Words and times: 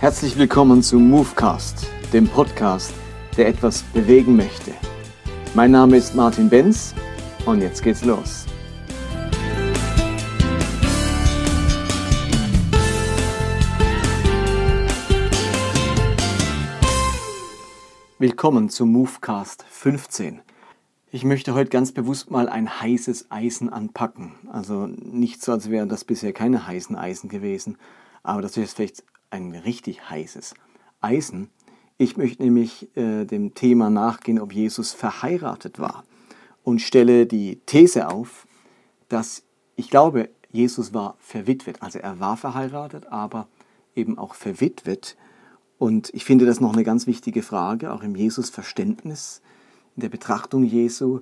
Herzlich 0.00 0.38
willkommen 0.38 0.82
zu 0.82 0.98
Movecast, 0.98 1.86
dem 2.14 2.26
Podcast, 2.26 2.94
der 3.36 3.48
etwas 3.48 3.82
bewegen 3.82 4.34
möchte. 4.34 4.72
Mein 5.52 5.72
Name 5.72 5.98
ist 5.98 6.14
Martin 6.14 6.48
Benz 6.48 6.94
und 7.44 7.60
jetzt 7.60 7.82
geht's 7.82 8.02
los. 8.02 8.46
Willkommen 18.18 18.70
zu 18.70 18.86
Movecast 18.86 19.66
15. 19.68 20.40
Ich 21.10 21.24
möchte 21.24 21.52
heute 21.52 21.68
ganz 21.68 21.92
bewusst 21.92 22.30
mal 22.30 22.48
ein 22.48 22.80
heißes 22.80 23.30
Eisen 23.30 23.68
anpacken. 23.68 24.32
Also 24.50 24.86
nicht 24.86 25.42
so, 25.42 25.52
als 25.52 25.68
wären 25.68 25.90
das 25.90 26.06
bisher 26.06 26.32
keine 26.32 26.66
heißen 26.66 26.96
Eisen 26.96 27.28
gewesen, 27.28 27.76
aber 28.22 28.40
das 28.40 28.56
ist 28.56 28.76
vielleicht 28.76 29.04
ein 29.30 29.54
richtig 29.54 30.10
heißes 30.10 30.54
Eisen. 31.00 31.50
Ich 31.98 32.16
möchte 32.16 32.42
nämlich 32.42 32.88
äh, 32.96 33.24
dem 33.24 33.54
Thema 33.54 33.90
nachgehen, 33.90 34.40
ob 34.40 34.52
Jesus 34.52 34.92
verheiratet 34.92 35.78
war 35.78 36.04
und 36.62 36.80
stelle 36.80 37.26
die 37.26 37.60
These 37.66 38.08
auf, 38.08 38.46
dass 39.08 39.42
ich 39.76 39.90
glaube, 39.90 40.30
Jesus 40.52 40.92
war 40.92 41.16
verwitwet. 41.18 41.82
Also 41.82 41.98
er 41.98 42.20
war 42.20 42.36
verheiratet, 42.36 43.06
aber 43.06 43.48
eben 43.94 44.18
auch 44.18 44.34
verwitwet. 44.34 45.16
Und 45.78 46.10
ich 46.12 46.24
finde 46.24 46.44
das 46.44 46.60
noch 46.60 46.72
eine 46.72 46.84
ganz 46.84 47.06
wichtige 47.06 47.42
Frage, 47.42 47.92
auch 47.92 48.02
im 48.02 48.14
Jesus-Verständnis, 48.14 49.40
in 49.96 50.02
der 50.02 50.08
Betrachtung 50.08 50.64
Jesu. 50.64 51.20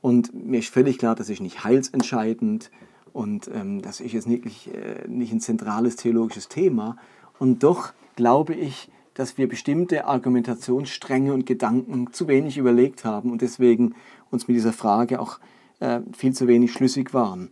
Und 0.00 0.34
mir 0.34 0.58
ist 0.58 0.70
völlig 0.70 0.98
klar, 0.98 1.14
das 1.14 1.28
ist 1.28 1.40
nicht 1.40 1.62
heilsentscheidend 1.62 2.70
und 3.12 3.50
ähm, 3.52 3.82
das 3.82 4.00
ist 4.00 4.12
jetzt 4.12 4.28
wirklich 4.28 4.72
äh, 4.72 5.06
nicht 5.08 5.32
ein 5.32 5.40
zentrales 5.40 5.96
theologisches 5.96 6.48
Thema. 6.48 6.96
Und 7.40 7.62
doch 7.62 7.94
glaube 8.16 8.54
ich, 8.54 8.88
dass 9.14 9.38
wir 9.38 9.48
bestimmte 9.48 10.04
Argumentationsstränge 10.04 11.32
und 11.32 11.46
Gedanken 11.46 12.12
zu 12.12 12.28
wenig 12.28 12.58
überlegt 12.58 13.04
haben 13.04 13.32
und 13.32 13.40
deswegen 13.40 13.94
uns 14.30 14.46
mit 14.46 14.56
dieser 14.56 14.74
Frage 14.74 15.18
auch 15.20 15.40
äh, 15.80 16.00
viel 16.12 16.34
zu 16.34 16.46
wenig 16.46 16.72
schlüssig 16.72 17.14
waren, 17.14 17.50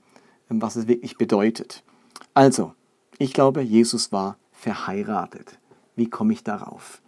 ähm, 0.50 0.60
was 0.60 0.76
es 0.76 0.88
wirklich 0.88 1.16
bedeutet. 1.16 1.82
Also, 2.34 2.74
ich 3.18 3.32
glaube, 3.32 3.62
Jesus 3.62 4.12
war 4.12 4.36
verheiratet. 4.52 5.58
Wie 5.96 6.10
komme 6.10 6.34
ich 6.34 6.44
darauf? 6.44 7.00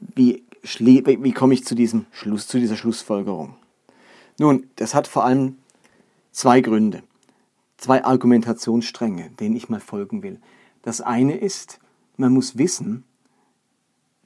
Wie, 0.00 0.42
wie 0.62 1.32
komme 1.32 1.54
ich 1.54 1.64
zu, 1.64 1.76
diesem 1.76 2.06
Schluss, 2.10 2.48
zu 2.48 2.58
dieser 2.58 2.76
Schlussfolgerung? 2.76 3.54
Nun, 4.38 4.66
das 4.76 4.96
hat 4.96 5.06
vor 5.06 5.24
allem 5.24 5.58
zwei 6.32 6.60
Gründe, 6.60 7.04
zwei 7.76 8.04
Argumentationsstränge, 8.04 9.30
denen 9.38 9.54
ich 9.54 9.68
mal 9.68 9.80
folgen 9.80 10.24
will. 10.24 10.40
Das 10.88 11.02
eine 11.02 11.36
ist, 11.36 11.80
man 12.16 12.32
muss 12.32 12.56
wissen, 12.56 13.04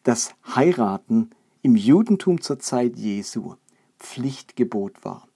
dass 0.04 0.32
Heiraten 0.54 1.30
im 1.60 1.74
Judentum 1.74 2.40
zur 2.40 2.60
Zeit 2.60 2.94
Jesu 2.94 3.56
Pflichtgebot 3.98 5.04
war. 5.04 5.26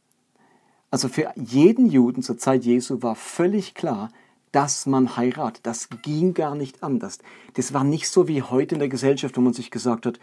Also 0.88 1.08
für 1.08 1.32
jeden 1.34 1.86
Juden 1.86 2.22
zur 2.22 2.38
Zeit 2.38 2.64
Jesu 2.64 3.02
war 3.02 3.16
völlig 3.16 3.74
klar, 3.74 4.12
dass 4.52 4.86
man 4.86 5.16
heiratet. 5.16 5.66
Das 5.66 5.88
ging 6.02 6.32
gar 6.32 6.54
nicht 6.54 6.84
anders. 6.84 7.19
Das 7.54 7.74
war 7.74 7.82
nicht 7.82 8.08
so 8.08 8.28
wie 8.28 8.42
heute 8.42 8.77
in 8.77 8.78
der 8.78 8.88
Gesellschaft, 8.88 9.36
wo 9.36 9.41
man 9.41 9.52
sich 9.52 9.72
gesagt 9.72 10.06
hat, 10.06 10.20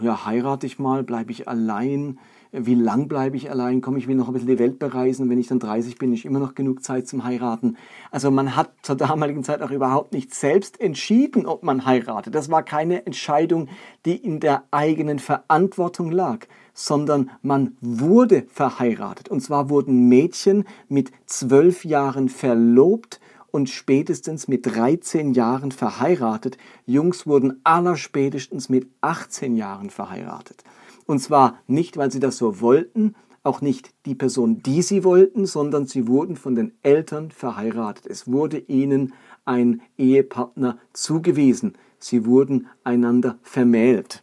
ja, 0.00 0.26
heirate 0.26 0.66
ich 0.66 0.80
mal, 0.80 1.04
bleibe 1.04 1.30
ich 1.30 1.46
allein, 1.46 2.18
wie 2.58 2.74
lang 2.74 3.08
bleibe 3.08 3.36
ich 3.36 3.50
allein, 3.50 3.80
komme 3.80 3.98
ich 3.98 4.08
will 4.08 4.16
noch 4.16 4.28
ein 4.28 4.32
bisschen 4.32 4.48
die 4.48 4.58
Welt 4.58 4.78
bereisen 4.78 5.22
und 5.22 5.30
wenn 5.30 5.38
ich 5.38 5.48
dann 5.48 5.58
30 5.58 5.98
bin, 5.98 6.12
ist 6.12 6.24
immer 6.24 6.38
noch 6.38 6.54
genug 6.54 6.82
Zeit 6.82 7.06
zum 7.06 7.24
Heiraten. 7.24 7.76
Also 8.10 8.30
man 8.30 8.56
hat 8.56 8.70
zur 8.82 8.96
damaligen 8.96 9.44
Zeit 9.44 9.62
auch 9.62 9.70
überhaupt 9.70 10.12
nicht 10.12 10.34
selbst 10.34 10.80
entschieden, 10.80 11.46
ob 11.46 11.62
man 11.62 11.84
heiratet. 11.84 12.34
Das 12.34 12.50
war 12.50 12.62
keine 12.62 13.04
Entscheidung, 13.04 13.68
die 14.04 14.16
in 14.16 14.40
der 14.40 14.64
eigenen 14.70 15.18
Verantwortung 15.18 16.10
lag, 16.10 16.46
sondern 16.72 17.30
man 17.42 17.76
wurde 17.80 18.46
verheiratet. 18.48 19.28
Und 19.28 19.40
zwar 19.40 19.68
wurden 19.70 20.08
Mädchen 20.08 20.64
mit 20.88 21.10
zwölf 21.26 21.84
Jahren 21.84 22.28
verlobt 22.28 23.20
und 23.56 23.70
spätestens 23.70 24.48
mit 24.48 24.66
13 24.66 25.32
Jahren 25.32 25.72
verheiratet. 25.72 26.58
Jungs 26.84 27.26
wurden 27.26 27.58
allerspätestens 27.64 28.68
mit 28.68 28.86
18 29.00 29.56
Jahren 29.56 29.88
verheiratet. 29.88 30.62
Und 31.06 31.20
zwar 31.20 31.58
nicht, 31.66 31.96
weil 31.96 32.12
sie 32.12 32.20
das 32.20 32.36
so 32.36 32.60
wollten, 32.60 33.14
auch 33.44 33.62
nicht 33.62 33.94
die 34.04 34.14
Person, 34.14 34.62
die 34.62 34.82
sie 34.82 35.04
wollten, 35.04 35.46
sondern 35.46 35.86
sie 35.86 36.06
wurden 36.06 36.36
von 36.36 36.54
den 36.54 36.72
Eltern 36.82 37.30
verheiratet. 37.30 38.04
Es 38.04 38.30
wurde 38.30 38.58
ihnen 38.58 39.14
ein 39.46 39.80
Ehepartner 39.96 40.76
zugewiesen. 40.92 41.78
Sie 41.98 42.26
wurden 42.26 42.66
einander 42.84 43.38
vermählt. 43.40 44.22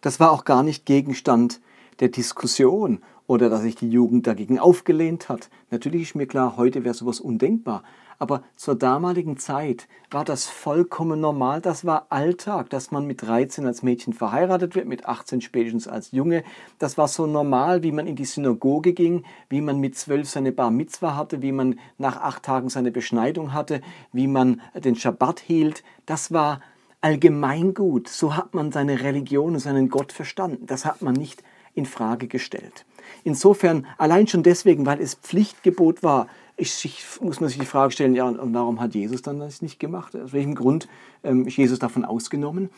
Das 0.00 0.18
war 0.18 0.32
auch 0.32 0.44
gar 0.44 0.64
nicht 0.64 0.86
Gegenstand 0.86 1.60
der 2.00 2.08
Diskussion 2.08 2.98
oder 3.28 3.48
dass 3.48 3.62
sich 3.62 3.76
die 3.76 3.90
Jugend 3.90 4.26
dagegen 4.26 4.58
aufgelehnt 4.58 5.28
hat. 5.28 5.50
Natürlich 5.70 6.02
ist 6.02 6.16
mir 6.16 6.26
klar, 6.26 6.56
heute 6.56 6.82
wäre 6.82 6.94
sowas 6.94 7.20
undenkbar 7.20 7.84
aber 8.18 8.42
zur 8.56 8.74
damaligen 8.74 9.36
Zeit 9.36 9.88
war 10.10 10.24
das 10.24 10.46
vollkommen 10.46 11.20
normal, 11.20 11.60
das 11.60 11.84
war 11.84 12.06
Alltag, 12.10 12.70
dass 12.70 12.90
man 12.90 13.06
mit 13.06 13.22
13 13.22 13.66
als 13.66 13.82
Mädchen 13.82 14.12
verheiratet 14.12 14.74
wird, 14.74 14.86
mit 14.86 15.06
18 15.06 15.40
spätestens 15.40 15.88
als 15.88 16.12
Junge. 16.12 16.44
Das 16.78 16.96
war 16.98 17.08
so 17.08 17.26
normal, 17.26 17.82
wie 17.82 17.92
man 17.92 18.06
in 18.06 18.16
die 18.16 18.24
Synagoge 18.24 18.92
ging, 18.92 19.24
wie 19.48 19.60
man 19.60 19.80
mit 19.80 19.96
12 19.96 20.28
seine 20.28 20.52
Bar 20.52 20.70
Mitzwa 20.70 21.16
hatte, 21.16 21.42
wie 21.42 21.52
man 21.52 21.78
nach 21.98 22.16
acht 22.16 22.42
Tagen 22.42 22.68
seine 22.68 22.90
Beschneidung 22.90 23.52
hatte, 23.52 23.80
wie 24.12 24.26
man 24.26 24.60
den 24.74 24.96
Schabbat 24.96 25.40
hielt. 25.40 25.82
Das 26.06 26.32
war 26.32 26.60
allgemeingut. 27.00 28.08
So 28.08 28.36
hat 28.36 28.54
man 28.54 28.72
seine 28.72 29.00
Religion 29.02 29.54
und 29.54 29.60
seinen 29.60 29.88
Gott 29.90 30.12
verstanden. 30.12 30.66
Das 30.66 30.84
hat 30.84 31.02
man 31.02 31.14
nicht 31.14 31.42
in 31.74 31.86
Frage 31.86 32.28
gestellt. 32.28 32.86
Insofern 33.24 33.86
allein 33.98 34.26
schon 34.26 34.42
deswegen, 34.42 34.86
weil 34.86 35.00
es 35.00 35.14
Pflichtgebot 35.14 36.02
war, 36.02 36.28
ich, 36.56 36.84
ich, 36.84 37.20
muss 37.20 37.40
man 37.40 37.48
sich 37.48 37.58
die 37.58 37.66
Frage 37.66 37.92
stellen, 37.92 38.14
ja, 38.14 38.26
und 38.26 38.54
warum 38.54 38.80
hat 38.80 38.94
Jesus 38.94 39.22
dann 39.22 39.40
das 39.40 39.62
nicht 39.62 39.80
gemacht? 39.80 40.14
Aus 40.16 40.32
welchem 40.32 40.54
Grund 40.54 40.88
ähm, 41.22 41.46
ist 41.46 41.56
Jesus 41.56 41.78
davon 41.78 42.04
ausgenommen? 42.04 42.70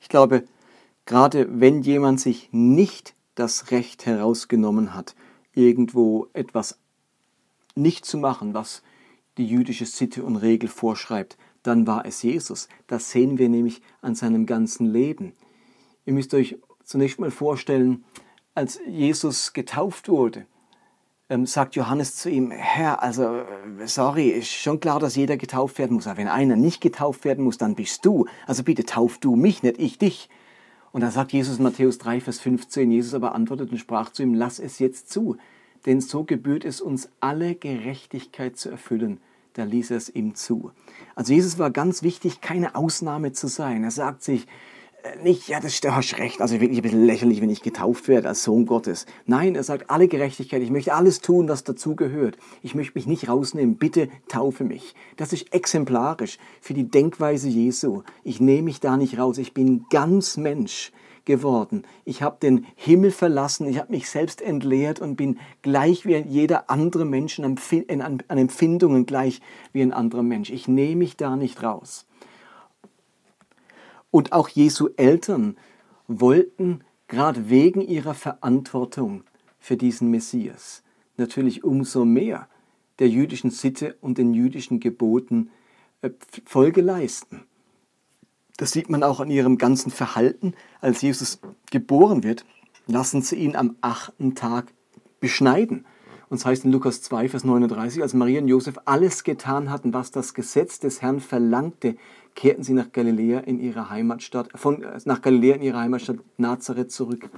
Ich 0.00 0.08
glaube, 0.08 0.44
gerade 1.04 1.48
wenn 1.60 1.82
jemand 1.82 2.20
sich 2.20 2.48
nicht 2.52 3.14
das 3.34 3.70
Recht 3.70 4.06
herausgenommen 4.06 4.94
hat, 4.94 5.14
irgendwo 5.52 6.28
etwas 6.32 6.78
nicht 7.74 8.04
zu 8.04 8.18
machen, 8.18 8.54
was 8.54 8.82
die 9.36 9.46
jüdische 9.46 9.86
Sitte 9.86 10.22
und 10.22 10.36
Regel 10.36 10.68
vorschreibt, 10.68 11.36
dann 11.62 11.86
war 11.86 12.06
es 12.06 12.22
Jesus. 12.22 12.68
Das 12.86 13.10
sehen 13.10 13.38
wir 13.38 13.48
nämlich 13.48 13.82
an 14.00 14.14
seinem 14.14 14.46
ganzen 14.46 14.86
Leben. 14.86 15.32
Ihr 16.04 16.12
müsst 16.12 16.32
euch 16.34 16.56
zunächst 16.84 17.18
mal 17.18 17.30
vorstellen, 17.30 18.04
als 18.54 18.80
Jesus 18.86 19.52
getauft 19.52 20.08
wurde, 20.08 20.46
ähm, 21.28 21.46
sagt 21.46 21.74
Johannes 21.74 22.16
zu 22.16 22.30
ihm, 22.30 22.50
Herr, 22.50 23.02
also 23.02 23.38
äh, 23.38 23.86
sorry, 23.86 24.28
ist 24.28 24.50
schon 24.50 24.80
klar, 24.80 25.00
dass 25.00 25.16
jeder 25.16 25.36
getauft 25.36 25.78
werden 25.78 25.94
muss, 25.94 26.06
aber 26.06 26.18
wenn 26.18 26.28
einer 26.28 26.56
nicht 26.56 26.80
getauft 26.80 27.24
werden 27.24 27.44
muss, 27.44 27.58
dann 27.58 27.74
bist 27.74 28.04
du. 28.04 28.26
Also 28.46 28.62
bitte 28.62 28.84
tauf 28.84 29.18
du 29.18 29.34
mich, 29.34 29.62
nicht 29.62 29.78
ich 29.78 29.98
dich. 29.98 30.28
Und 30.92 31.00
da 31.02 31.10
sagt 31.10 31.32
Jesus 31.32 31.58
in 31.58 31.64
Matthäus 31.64 31.98
3, 31.98 32.20
Vers 32.20 32.38
15, 32.40 32.90
Jesus 32.90 33.14
aber 33.14 33.34
antwortet 33.34 33.70
und 33.70 33.78
sprach 33.78 34.10
zu 34.10 34.22
ihm, 34.22 34.34
lass 34.34 34.58
es 34.58 34.78
jetzt 34.78 35.10
zu, 35.10 35.36
denn 35.84 36.00
so 36.00 36.24
gebührt 36.24 36.64
es 36.64 36.80
uns 36.80 37.10
alle 37.20 37.54
Gerechtigkeit 37.54 38.56
zu 38.56 38.70
erfüllen. 38.70 39.20
Da 39.54 39.64
ließ 39.64 39.90
er 39.90 39.96
es 39.96 40.08
ihm 40.08 40.34
zu. 40.34 40.70
Also 41.14 41.32
Jesus 41.32 41.58
war 41.58 41.70
ganz 41.70 42.02
wichtig, 42.02 42.40
keine 42.40 42.74
Ausnahme 42.74 43.32
zu 43.32 43.46
sein. 43.48 43.84
Er 43.84 43.90
sagt 43.90 44.22
sich, 44.22 44.46
nicht, 45.22 45.48
ja, 45.48 45.60
das, 45.60 45.80
da 45.80 45.94
hast 45.94 46.18
recht, 46.18 46.40
also 46.40 46.60
wirklich 46.60 46.78
ein 46.78 46.82
bisschen 46.82 47.04
lächerlich, 47.04 47.40
wenn 47.40 47.50
ich 47.50 47.62
getauft 47.62 48.08
werde 48.08 48.28
als 48.28 48.42
Sohn 48.42 48.66
Gottes. 48.66 49.06
Nein, 49.26 49.54
er 49.54 49.62
sagt 49.62 49.90
alle 49.90 50.08
Gerechtigkeit, 50.08 50.62
ich 50.62 50.70
möchte 50.70 50.94
alles 50.94 51.20
tun, 51.20 51.48
was 51.48 51.64
dazugehört. 51.64 52.36
Ich 52.62 52.74
möchte 52.74 52.92
mich 52.94 53.06
nicht 53.06 53.28
rausnehmen, 53.28 53.76
bitte 53.76 54.08
taufe 54.28 54.64
mich. 54.64 54.94
Das 55.16 55.32
ist 55.32 55.52
exemplarisch 55.52 56.38
für 56.60 56.74
die 56.74 56.88
Denkweise 56.88 57.48
Jesu. 57.48 58.02
Ich 58.24 58.40
nehme 58.40 58.62
mich 58.62 58.80
da 58.80 58.96
nicht 58.96 59.18
raus, 59.18 59.38
ich 59.38 59.54
bin 59.54 59.86
ganz 59.90 60.36
Mensch 60.36 60.92
geworden. 61.26 61.82
Ich 62.04 62.22
habe 62.22 62.38
den 62.40 62.66
Himmel 62.76 63.10
verlassen, 63.10 63.66
ich 63.66 63.78
habe 63.78 63.92
mich 63.92 64.08
selbst 64.08 64.40
entleert 64.40 65.00
und 65.00 65.16
bin 65.16 65.38
gleich 65.60 66.06
wie 66.06 66.16
jeder 66.16 66.70
andere 66.70 67.04
Mensch 67.04 67.38
an 67.38 67.56
Empfindungen 68.28 69.04
gleich 69.04 69.40
wie 69.72 69.82
ein 69.82 69.92
anderer 69.92 70.22
Mensch. 70.22 70.50
Ich 70.50 70.68
nehme 70.68 70.96
mich 70.96 71.16
da 71.16 71.36
nicht 71.36 71.62
raus. 71.62 72.06
Und 74.10 74.32
auch 74.32 74.48
Jesu 74.48 74.88
Eltern 74.96 75.56
wollten 76.06 76.82
gerade 77.08 77.50
wegen 77.50 77.80
ihrer 77.80 78.14
Verantwortung 78.14 79.24
für 79.58 79.76
diesen 79.76 80.10
Messias 80.10 80.82
natürlich 81.16 81.64
umso 81.64 82.04
mehr 82.04 82.48
der 82.98 83.08
jüdischen 83.08 83.50
Sitte 83.50 83.96
und 84.00 84.18
den 84.18 84.34
jüdischen 84.34 84.80
Geboten 84.80 85.50
äh, 86.02 86.10
Folge 86.44 86.80
leisten. 86.80 87.44
Das 88.56 88.70
sieht 88.70 88.88
man 88.88 89.02
auch 89.02 89.20
an 89.20 89.30
ihrem 89.30 89.58
ganzen 89.58 89.90
Verhalten. 89.90 90.54
Als 90.80 91.02
Jesus 91.02 91.40
geboren 91.70 92.22
wird, 92.22 92.46
lassen 92.86 93.20
sie 93.20 93.36
ihn 93.36 93.54
am 93.54 93.76
achten 93.82 94.34
Tag 94.34 94.72
beschneiden. 95.20 95.84
Und 96.28 96.38
es 96.38 96.44
heißt 96.44 96.64
in 96.64 96.72
Lukas 96.72 97.02
2, 97.02 97.28
Vers 97.28 97.44
39, 97.44 98.02
als 98.02 98.14
Maria 98.14 98.40
und 98.40 98.48
Josef 98.48 98.78
alles 98.84 99.22
getan 99.22 99.70
hatten, 99.70 99.94
was 99.94 100.10
das 100.10 100.34
Gesetz 100.34 100.80
des 100.80 101.00
Herrn 101.00 101.20
verlangte, 101.20 101.96
kehrten 102.34 102.64
sie 102.64 102.72
nach 102.72 102.90
Galiläa 102.90 103.40
in 103.40 103.60
ihre 103.60 103.90
Heimatstadt, 103.90 104.48
von, 104.56 104.84
nach 105.04 105.22
Galiläa 105.22 105.54
in 105.54 105.62
ihre 105.62 105.78
Heimatstadt 105.78 106.18
Nazareth 106.36 106.90
zurück. 106.90 107.30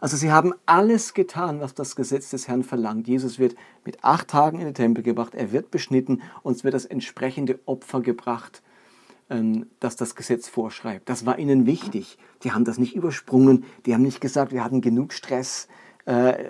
Also 0.00 0.16
sie 0.16 0.30
haben 0.30 0.54
alles 0.66 1.14
getan, 1.14 1.60
was 1.60 1.74
das 1.74 1.96
Gesetz 1.96 2.30
des 2.30 2.46
Herrn 2.46 2.62
verlangt. 2.62 3.08
Jesus 3.08 3.38
wird 3.38 3.56
mit 3.84 4.04
acht 4.04 4.28
Tagen 4.28 4.60
in 4.60 4.66
den 4.66 4.74
Tempel 4.74 5.02
gebracht, 5.02 5.34
er 5.34 5.50
wird 5.50 5.70
beschnitten 5.70 6.22
und 6.42 6.54
es 6.56 6.64
wird 6.64 6.74
das 6.74 6.84
entsprechende 6.84 7.58
Opfer 7.64 8.00
gebracht, 8.00 8.62
ähm, 9.30 9.66
das 9.80 9.96
das 9.96 10.14
Gesetz 10.14 10.48
vorschreibt. 10.48 11.08
Das 11.08 11.26
war 11.26 11.38
ihnen 11.38 11.66
wichtig. 11.66 12.18
Die 12.44 12.52
haben 12.52 12.64
das 12.64 12.78
nicht 12.78 12.94
übersprungen, 12.94 13.64
die 13.86 13.94
haben 13.94 14.02
nicht 14.02 14.20
gesagt, 14.20 14.52
wir 14.52 14.62
hatten 14.62 14.82
genug 14.82 15.12
Stress, 15.12 15.66
äh, 16.08 16.44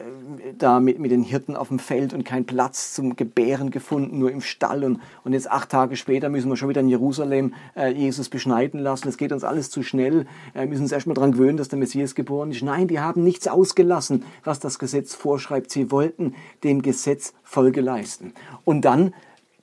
da 0.57 0.79
mit, 0.79 1.01
mit 1.01 1.11
den 1.11 1.25
Hirten 1.25 1.57
auf 1.57 1.67
dem 1.67 1.81
Feld 1.81 2.15
und 2.15 2.25
keinen 2.25 2.45
Platz 2.45 2.95
zum 2.95 3.17
Gebären 3.17 3.71
gefunden, 3.71 4.21
nur 4.21 4.31
im 4.31 4.41
Stall. 4.41 4.85
Und, 4.85 5.01
und 5.25 5.33
jetzt 5.33 5.51
acht 5.51 5.71
Tage 5.71 5.97
später 5.97 6.29
müssen 6.29 6.49
wir 6.49 6.57
schon 6.57 6.69
wieder 6.69 6.81
in 6.81 6.89
Jerusalem 6.89 7.55
äh, 7.77 7.89
Jesus 7.93 8.29
beschneiden 8.29 8.79
lassen. 8.79 9.09
Es 9.09 9.17
geht 9.17 9.33
uns 9.33 9.43
alles 9.43 9.69
zu 9.69 9.83
schnell. 9.83 10.27
Äh, 10.55 10.61
wir 10.61 10.67
müssen 10.69 10.83
uns 10.83 10.93
erstmal 10.93 11.15
daran 11.15 11.33
gewöhnen, 11.33 11.57
dass 11.57 11.69
der 11.69 11.79
Messias 11.81 12.15
geboren 12.15 12.53
ist. 12.53 12.63
Nein, 12.63 12.87
die 12.87 13.01
haben 13.01 13.25
nichts 13.25 13.49
ausgelassen, 13.49 14.25
was 14.45 14.61
das 14.61 14.79
Gesetz 14.79 15.17
vorschreibt. 15.17 15.73
Sie 15.73 15.91
wollten 15.91 16.37
dem 16.63 16.81
Gesetz 16.81 17.35
Folge 17.43 17.81
leisten. 17.81 18.35
Und 18.65 18.83
dann 18.83 19.13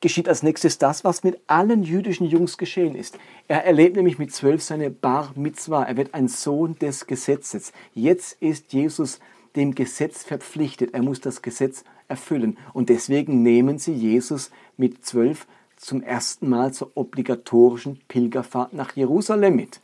geschieht 0.02 0.28
als 0.28 0.44
nächstes 0.44 0.78
das, 0.78 1.06
was 1.06 1.24
mit 1.24 1.40
allen 1.48 1.84
jüdischen 1.84 2.28
Jungs 2.28 2.58
geschehen 2.58 2.96
ist. 2.96 3.18
Er 3.48 3.64
erlebt 3.64 3.96
nämlich 3.96 4.20
mit 4.20 4.34
zwölf 4.34 4.62
seine 4.62 4.90
Bar 4.90 5.32
Mitzvah. 5.36 5.84
Er 5.84 5.96
wird 5.96 6.14
ein 6.14 6.28
Sohn 6.28 6.78
des 6.80 7.08
Gesetzes. 7.08 7.72
Jetzt 7.94 8.42
ist 8.42 8.74
Jesus 8.74 9.22
dem 9.56 9.76
Gesetz 9.76 10.24
verpflichtet. 10.24 10.94
Er 10.94 11.02
muss 11.02 11.22
das 11.22 11.42
Gesetz 11.42 11.84
erfüllen. 12.08 12.58
Und 12.74 12.90
deswegen 12.90 13.42
nehmen 13.42 13.78
sie 13.80 13.94
Jesus 13.94 14.52
mit 14.78 15.06
zwölf 15.06 15.48
zum 15.78 16.02
ersten 16.02 16.50
Mal 16.50 16.74
zur 16.74 16.92
obligatorischen 16.96 18.00
Pilgerfahrt 18.08 18.74
nach 18.74 18.96
Jerusalem 18.96 19.56
mit. 19.56 19.82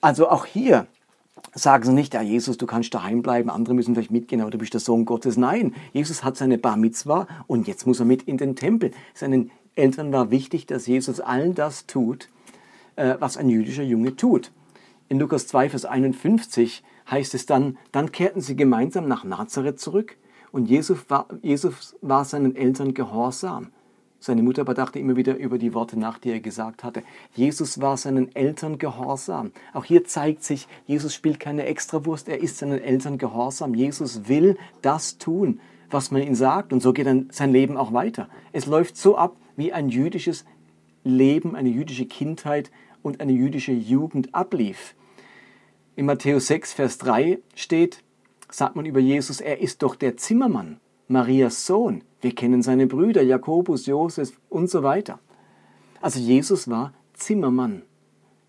Also 0.00 0.28
auch 0.28 0.46
hier 0.46 0.86
sagen 1.54 1.84
sie 1.84 1.92
nicht, 1.92 2.14
ja 2.14 2.22
Jesus, 2.22 2.58
du 2.58 2.66
kannst 2.66 2.94
daheim 2.94 3.22
bleiben, 3.22 3.50
andere 3.50 3.74
müssen 3.74 3.94
vielleicht 3.94 4.10
mitgehen, 4.10 4.40
aber 4.40 4.50
du 4.50 4.58
bist 4.58 4.74
der 4.74 4.80
Sohn 4.80 5.04
Gottes. 5.04 5.36
Nein, 5.36 5.74
Jesus 5.92 6.22
hat 6.22 6.36
seine 6.36 6.58
Bar 6.58 6.76
Mitzvah 6.76 7.26
und 7.46 7.66
jetzt 7.66 7.86
muss 7.86 8.00
er 8.00 8.06
mit 8.06 8.22
in 8.22 8.36
den 8.36 8.56
Tempel. 8.56 8.92
Seinen 9.14 9.50
Eltern 9.74 10.12
war 10.12 10.30
wichtig, 10.30 10.66
dass 10.66 10.86
Jesus 10.86 11.20
allen 11.20 11.54
das 11.54 11.86
tut, 11.86 12.28
äh, 12.96 13.16
was 13.18 13.36
ein 13.36 13.48
jüdischer 13.48 13.82
Junge 13.82 14.16
tut. 14.16 14.52
In 15.08 15.18
Lukas 15.18 15.46
2, 15.46 15.70
Vers 15.70 15.84
51 15.84 16.82
heißt 17.10 17.34
es 17.34 17.46
dann, 17.46 17.78
dann 17.92 18.12
kehrten 18.12 18.40
sie 18.40 18.56
gemeinsam 18.56 19.08
nach 19.08 19.24
Nazareth 19.24 19.80
zurück 19.80 20.16
und 20.52 20.66
Jesus 20.68 21.08
war, 21.08 21.28
Jesus 21.42 21.96
war 22.00 22.24
seinen 22.24 22.56
Eltern 22.56 22.94
gehorsam. 22.94 23.72
Seine 24.18 24.42
Mutter 24.42 24.62
aber 24.62 24.74
dachte 24.74 24.98
immer 24.98 25.14
wieder 25.14 25.36
über 25.36 25.58
die 25.58 25.74
Worte 25.74 25.98
nach, 25.98 26.18
die 26.18 26.30
er 26.30 26.40
gesagt 26.40 26.82
hatte. 26.82 27.02
Jesus 27.34 27.80
war 27.80 27.96
seinen 27.96 28.34
Eltern 28.34 28.78
gehorsam. 28.78 29.52
Auch 29.74 29.84
hier 29.84 30.04
zeigt 30.04 30.42
sich, 30.42 30.66
Jesus 30.86 31.14
spielt 31.14 31.38
keine 31.38 31.64
Extrawurst, 31.66 32.28
er 32.28 32.40
ist 32.40 32.58
seinen 32.58 32.80
Eltern 32.80 33.18
gehorsam. 33.18 33.74
Jesus 33.74 34.28
will 34.28 34.56
das 34.82 35.18
tun, 35.18 35.60
was 35.90 36.10
man 36.10 36.22
ihm 36.22 36.34
sagt 36.34 36.72
und 36.72 36.80
so 36.80 36.92
geht 36.92 37.06
dann 37.06 37.28
sein 37.30 37.52
Leben 37.52 37.76
auch 37.76 37.92
weiter. 37.92 38.28
Es 38.52 38.66
läuft 38.66 38.96
so 38.96 39.16
ab, 39.16 39.36
wie 39.56 39.72
ein 39.72 39.90
jüdisches 39.90 40.44
Leben, 41.04 41.54
eine 41.54 41.68
jüdische 41.68 42.06
Kindheit 42.06 42.70
und 43.02 43.20
eine 43.20 43.32
jüdische 43.32 43.72
Jugend 43.72 44.34
ablief. 44.34 44.94
In 45.98 46.04
Matthäus 46.04 46.48
6, 46.48 46.74
Vers 46.74 46.98
3 46.98 47.38
steht, 47.54 48.02
sagt 48.50 48.76
man 48.76 48.84
über 48.84 49.00
Jesus, 49.00 49.40
er 49.40 49.62
ist 49.62 49.82
doch 49.82 49.94
der 49.94 50.18
Zimmermann, 50.18 50.78
Marias 51.08 51.64
Sohn. 51.64 52.04
Wir 52.20 52.34
kennen 52.34 52.60
seine 52.60 52.86
Brüder, 52.86 53.22
Jakobus, 53.22 53.86
Josef 53.86 54.38
und 54.50 54.68
so 54.68 54.82
weiter. 54.82 55.20
Also 56.02 56.20
Jesus 56.20 56.68
war 56.68 56.92
Zimmermann. 57.14 57.80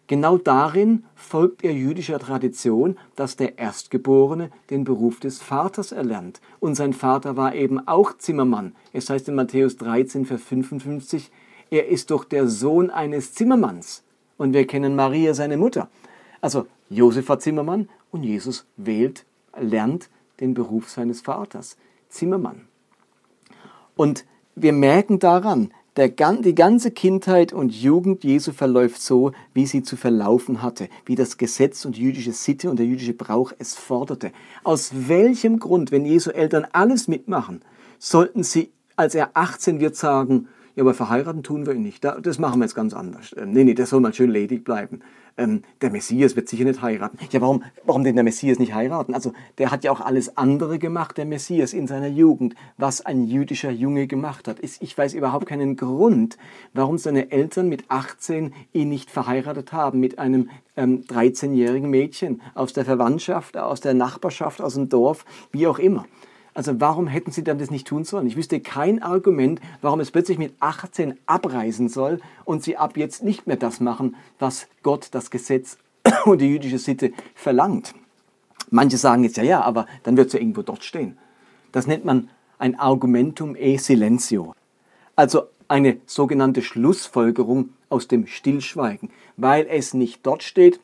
Genau 0.07 0.38
darin 0.38 1.05
folgt 1.15 1.63
er 1.63 1.71
jüdischer 1.71 2.19
Tradition, 2.19 2.97
dass 3.15 3.38
der 3.38 3.57
Erstgeborene 3.57 4.51
den 4.69 4.83
Beruf 4.83 5.21
des 5.21 5.41
Vaters 5.41 5.94
erlernt. 5.94 6.41
Und 6.59 6.75
sein 6.75 6.91
Vater 6.91 7.38
war 7.38 7.55
eben 7.55 7.88
auch 7.88 8.17
Zimmermann. 8.17 8.75
Es 8.91 9.09
heißt 9.09 9.29
in 9.29 9.35
Matthäus 9.35 9.77
13, 9.77 10.25
Vers 10.25 10.44
55, 10.44 11.31
er 11.69 11.88
ist 11.88 12.11
doch 12.11 12.25
der 12.25 12.49
Sohn 12.49 12.89
eines 12.89 13.33
Zimmermanns. 13.33 14.03
Und 14.38 14.51
wir 14.51 14.67
kennen 14.67 14.97
Maria, 14.97 15.33
seine 15.33 15.55
Mutter. 15.55 15.89
Also 16.41 16.67
Josef 16.89 17.31
Zimmermann 17.39 17.89
und 18.11 18.23
Jesus 18.23 18.65
wählt, 18.77 19.25
lernt 19.59 20.09
den 20.39 20.53
Beruf 20.53 20.89
seines 20.89 21.21
Vaters, 21.21 21.77
Zimmermann. 22.09 22.67
Und 23.95 24.25
wir 24.55 24.73
merken 24.73 25.19
daran, 25.19 25.71
der, 25.97 26.09
die 26.09 26.53
ganze 26.53 26.91
Kindheit 26.91 27.53
und 27.53 27.73
Jugend 27.73 28.23
Jesu 28.23 28.51
verläuft 28.51 29.01
so, 29.01 29.31
wie 29.55 29.65
sie 29.65 29.81
zu 29.81 29.97
verlaufen 29.97 30.61
hatte, 30.61 30.89
wie 31.05 31.15
das 31.15 31.37
Gesetz 31.37 31.85
und 31.85 31.97
jüdische 31.97 32.33
Sitte 32.33 32.69
und 32.69 32.77
der 32.77 32.85
jüdische 32.85 33.13
Brauch 33.13 33.51
es 33.57 33.73
forderte. 33.73 34.31
Aus 34.63 34.91
welchem 34.93 35.57
Grund, 35.57 35.91
wenn 35.91 36.05
Jesu 36.05 36.29
Eltern 36.29 36.67
alles 36.71 37.07
mitmachen, 37.07 37.61
sollten 37.97 38.43
sie, 38.43 38.71
als 38.95 39.15
er 39.15 39.31
18 39.33 39.79
wird, 39.79 39.95
sagen, 39.95 40.47
ja, 40.77 40.83
aber 40.83 40.94
verheiraten 40.94 41.41
tun 41.41 41.65
wir 41.65 41.74
ihn 41.74 41.81
nicht. 41.81 42.03
Das 42.03 42.38
machen 42.38 42.59
wir 42.59 42.65
jetzt 42.65 42.75
ganz 42.75 42.94
anders. 42.94 43.35
Ähm, 43.35 43.51
nee, 43.51 43.63
nee, 43.63 43.74
der 43.74 43.88
soll 43.88 44.00
mal 44.00 44.13
schön 44.13 44.29
ledig 44.29 44.63
bleiben. 44.63 45.00
Ähm, 45.35 45.63
der 45.81 45.89
Messias 45.89 46.35
wird 46.35 46.47
sicher 46.47 46.65
nicht 46.65 46.83
heiraten. 46.83 47.18
Ja, 47.31 47.41
warum, 47.41 47.63
warum 47.83 48.03
denn 48.03 48.13
der 48.13 48.24
Messias 48.24 48.59
nicht 48.59 48.75
heiraten? 48.75 49.15
Also, 49.15 49.33
der 49.57 49.71
hat 49.71 49.83
ja 49.83 49.91
auch 49.91 50.01
alles 50.01 50.38
andere 50.38 50.77
gemacht, 50.77 51.18
der 51.18 51.25
Messias 51.25 51.74
in 51.74 51.88
seiner 51.88 52.06
Jugend, 52.06 52.53
was 52.77 53.03
ein 53.03 53.24
jüdischer 53.24 53.71
Junge 53.71 54.06
gemacht 54.06 54.47
hat. 54.47 54.57
Ich 54.62 54.95
weiß 54.95 55.15
überhaupt 55.15 55.47
keinen 55.47 55.77
Grund, 55.77 56.38
warum 56.75 57.00
seine 57.00 57.31
Eltern 57.31 57.69
mit 57.69 57.85
18 57.88 58.53
ihn 58.71 58.89
nicht 58.89 59.09
verheiratet 59.09 59.73
haben 59.73 60.00
mit 60.00 60.19
einem 60.19 60.51
ähm, 60.75 61.01
13-jährigen 61.06 61.89
Mädchen 61.89 62.39
aus 62.53 62.73
der 62.73 62.85
Verwandtschaft, 62.85 63.57
aus 63.57 63.81
der 63.81 63.95
Nachbarschaft, 63.95 64.62
aus 64.62 64.75
dem 64.75 64.89
Dorf, 64.89 65.25
wie 65.51 65.65
auch 65.65 65.80
immer. 65.80 66.06
Also 66.57 66.81
warum 66.81 67.06
hätten 67.06 67.30
sie 67.30 67.44
dann 67.44 67.59
das 67.59 67.69
nicht 67.69 67.86
tun 67.86 68.04
sollen? 68.04 68.25
Ich 68.25 68.36
wüsste 68.36 68.59
kein 68.59 69.04
Argument, 69.04 69.62
warum 69.83 70.00
es 70.00 70.09
plötzlich 70.09 70.39
mit 70.39 70.56
18 70.59 71.13
abreisen 71.27 71.88
soll 71.88 72.19
und 72.45 72.63
sie 72.63 72.77
ab 72.77 72.98
jetzt 72.98 73.24
nicht 73.24 73.45
mehr 73.45 73.57
das 73.57 73.80
machen, 73.80 74.15
was 74.39 74.68
Gott, 74.81 75.09
das 75.12 75.30
Gesetz 75.30 75.77
und 76.25 76.42
die 76.42 76.48
jüdische 76.48 76.80
Sitte 76.80 77.13
verlangt. 77.36 77.94
Manche 78.71 78.98
sagen 78.98 79.24
jetzt, 79.24 79.38
ja, 79.38 79.44
ja, 79.44 79.62
aber 79.62 79.86
dann 80.02 80.18
wird 80.18 80.28
es 80.28 80.33
ja 80.33 80.40
irgendwo 80.40 80.64
dort 80.64 80.83
stehen. 80.83 81.19
Das 81.73 81.85
nennt 81.85 82.06
man 82.06 82.28
ein 82.57 82.80
Argumentum 82.80 83.56
e 83.56 83.78
silentio. 83.78 84.56
Also 85.16 85.44
eine 85.68 85.97
sogenannte 86.07 86.64
Schlussfolgerung 86.64 87.69
aus 87.90 88.07
dem 88.07 88.26
Stillschweigen. 88.26 89.11
Weil 89.35 89.68
es 89.69 89.94
nicht 89.94 90.26
dort 90.26 90.42
steht, 90.42 90.80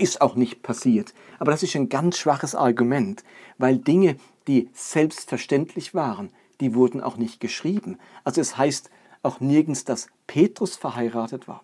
ist 0.00 0.20
auch 0.20 0.34
nicht 0.34 0.62
passiert. 0.62 1.14
Aber 1.38 1.50
das 1.50 1.62
ist 1.62 1.76
ein 1.76 1.88
ganz 1.88 2.18
schwaches 2.18 2.54
Argument, 2.54 3.22
weil 3.58 3.78
Dinge, 3.78 4.16
die 4.46 4.68
selbstverständlich 4.72 5.94
waren, 5.94 6.30
die 6.60 6.74
wurden 6.74 7.00
auch 7.00 7.16
nicht 7.16 7.40
geschrieben. 7.40 7.98
Also 8.24 8.40
es 8.40 8.56
heißt 8.56 8.90
auch 9.22 9.40
nirgends, 9.40 9.84
dass 9.84 10.08
Petrus 10.26 10.76
verheiratet 10.76 11.48
war, 11.48 11.62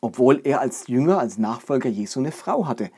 obwohl 0.00 0.40
er 0.44 0.60
als 0.60 0.86
Jünger, 0.88 1.18
als 1.18 1.38
Nachfolger 1.38 1.88
Jesu 1.88 2.20
eine 2.20 2.32
Frau 2.32 2.66
hatte. 2.66 2.90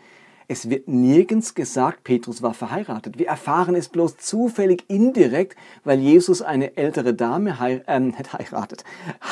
Es 0.49 0.71
wird 0.71 0.87
nirgends 0.87 1.55
gesagt, 1.55 2.05
Petrus 2.05 2.41
war 2.41 2.55
verheiratet. 2.55 3.19
Wir 3.19 3.27
erfahren 3.27 3.75
es 3.75 3.89
bloß 3.89 4.17
zufällig 4.19 4.85
indirekt, 4.89 5.57
weil 5.83 5.99
Jesus 5.99 6.41
eine 6.41 6.77
ältere 6.77 7.15
Dame 7.15 7.59
hei 7.59 7.83
äh, 7.87 8.13
heiratet, 8.33 8.85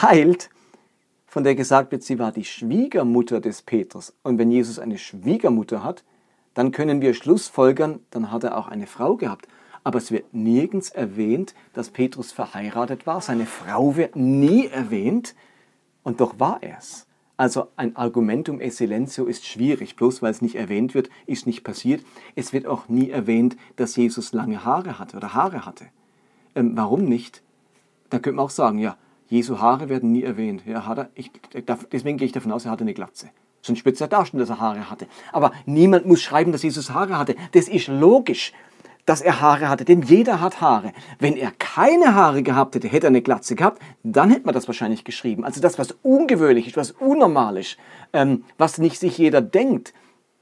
heilt, 0.02 0.50
von 1.34 1.42
der 1.42 1.56
gesagt 1.56 1.90
wird, 1.90 2.04
sie 2.04 2.20
war 2.20 2.30
die 2.30 2.44
Schwiegermutter 2.44 3.40
des 3.40 3.62
Petrus. 3.62 4.14
Und 4.22 4.38
wenn 4.38 4.52
Jesus 4.52 4.78
eine 4.78 4.98
Schwiegermutter 4.98 5.82
hat, 5.82 6.04
dann 6.54 6.70
können 6.70 7.00
wir 7.00 7.12
schlussfolgern, 7.12 7.98
dann 8.10 8.30
hat 8.30 8.44
er 8.44 8.56
auch 8.56 8.68
eine 8.68 8.86
Frau 8.86 9.16
gehabt. 9.16 9.48
Aber 9.82 9.98
es 9.98 10.12
wird 10.12 10.32
nirgends 10.32 10.90
erwähnt, 10.90 11.56
dass 11.72 11.90
Petrus 11.90 12.30
verheiratet 12.30 13.04
war. 13.08 13.20
Seine 13.20 13.46
Frau 13.46 13.96
wird 13.96 14.14
nie 14.14 14.68
erwähnt. 14.68 15.34
Und 16.04 16.20
doch 16.20 16.38
war 16.38 16.62
er 16.62 16.78
es. 16.78 17.08
Also 17.36 17.66
ein 17.74 17.96
Argumentum 17.96 18.60
e 18.60 18.68
silentio 18.68 19.24
ist 19.24 19.44
schwierig. 19.44 19.96
Bloß 19.96 20.22
weil 20.22 20.30
es 20.30 20.40
nicht 20.40 20.54
erwähnt 20.54 20.94
wird, 20.94 21.10
ist 21.26 21.48
nicht 21.48 21.64
passiert. 21.64 22.04
Es 22.36 22.52
wird 22.52 22.64
auch 22.64 22.88
nie 22.88 23.10
erwähnt, 23.10 23.56
dass 23.74 23.96
Jesus 23.96 24.32
lange 24.32 24.64
Haare 24.64 25.00
hatte 25.00 25.16
oder 25.16 25.34
Haare 25.34 25.66
hatte. 25.66 25.86
Ähm, 26.54 26.76
warum 26.76 27.06
nicht? 27.06 27.42
Da 28.08 28.20
könnte 28.20 28.36
man 28.36 28.44
auch 28.44 28.50
sagen, 28.50 28.78
ja, 28.78 28.96
Jesu 29.28 29.58
Haare 29.60 29.88
werden 29.88 30.12
nie 30.12 30.22
erwähnt. 30.22 30.62
Ja, 30.66 30.86
hat 30.86 30.98
er, 30.98 31.10
ich, 31.14 31.30
deswegen 31.92 32.18
gehe 32.18 32.26
ich 32.26 32.32
davon 32.32 32.52
aus, 32.52 32.64
er 32.64 32.70
hatte 32.70 32.84
eine 32.84 32.94
Glatze. 32.94 33.30
Sonst 33.62 33.86
es 33.86 33.98
ja 33.98 34.06
darstellen, 34.06 34.40
dass 34.40 34.50
er 34.50 34.60
Haare 34.60 34.90
hatte. 34.90 35.06
Aber 35.32 35.52
niemand 35.64 36.04
muss 36.06 36.20
schreiben, 36.20 36.52
dass 36.52 36.62
Jesus 36.62 36.90
Haare 36.90 37.16
hatte. 37.16 37.34
Das 37.52 37.66
ist 37.66 37.88
logisch, 37.88 38.52
dass 39.06 39.20
er 39.20 39.40
Haare 39.40 39.68
hatte, 39.68 39.84
denn 39.84 40.02
jeder 40.02 40.40
hat 40.40 40.60
Haare. 40.60 40.92
Wenn 41.18 41.36
er 41.36 41.50
keine 41.58 42.14
Haare 42.14 42.42
gehabt 42.42 42.74
hätte, 42.74 42.88
hätte 42.88 43.06
er 43.06 43.10
eine 43.10 43.22
Glatze 43.22 43.54
gehabt, 43.54 43.80
dann 44.02 44.30
hätte 44.30 44.46
man 44.46 44.54
das 44.54 44.66
wahrscheinlich 44.66 45.04
geschrieben. 45.04 45.44
Also 45.44 45.60
das, 45.60 45.78
was 45.78 45.92
ungewöhnlich 46.02 46.66
ist, 46.66 46.76
was 46.76 46.92
unnormal 46.92 47.56
ist, 47.56 47.76
ähm, 48.12 48.44
was 48.58 48.78
nicht 48.78 48.98
sich 48.98 49.18
jeder 49.18 49.40
denkt, 49.40 49.92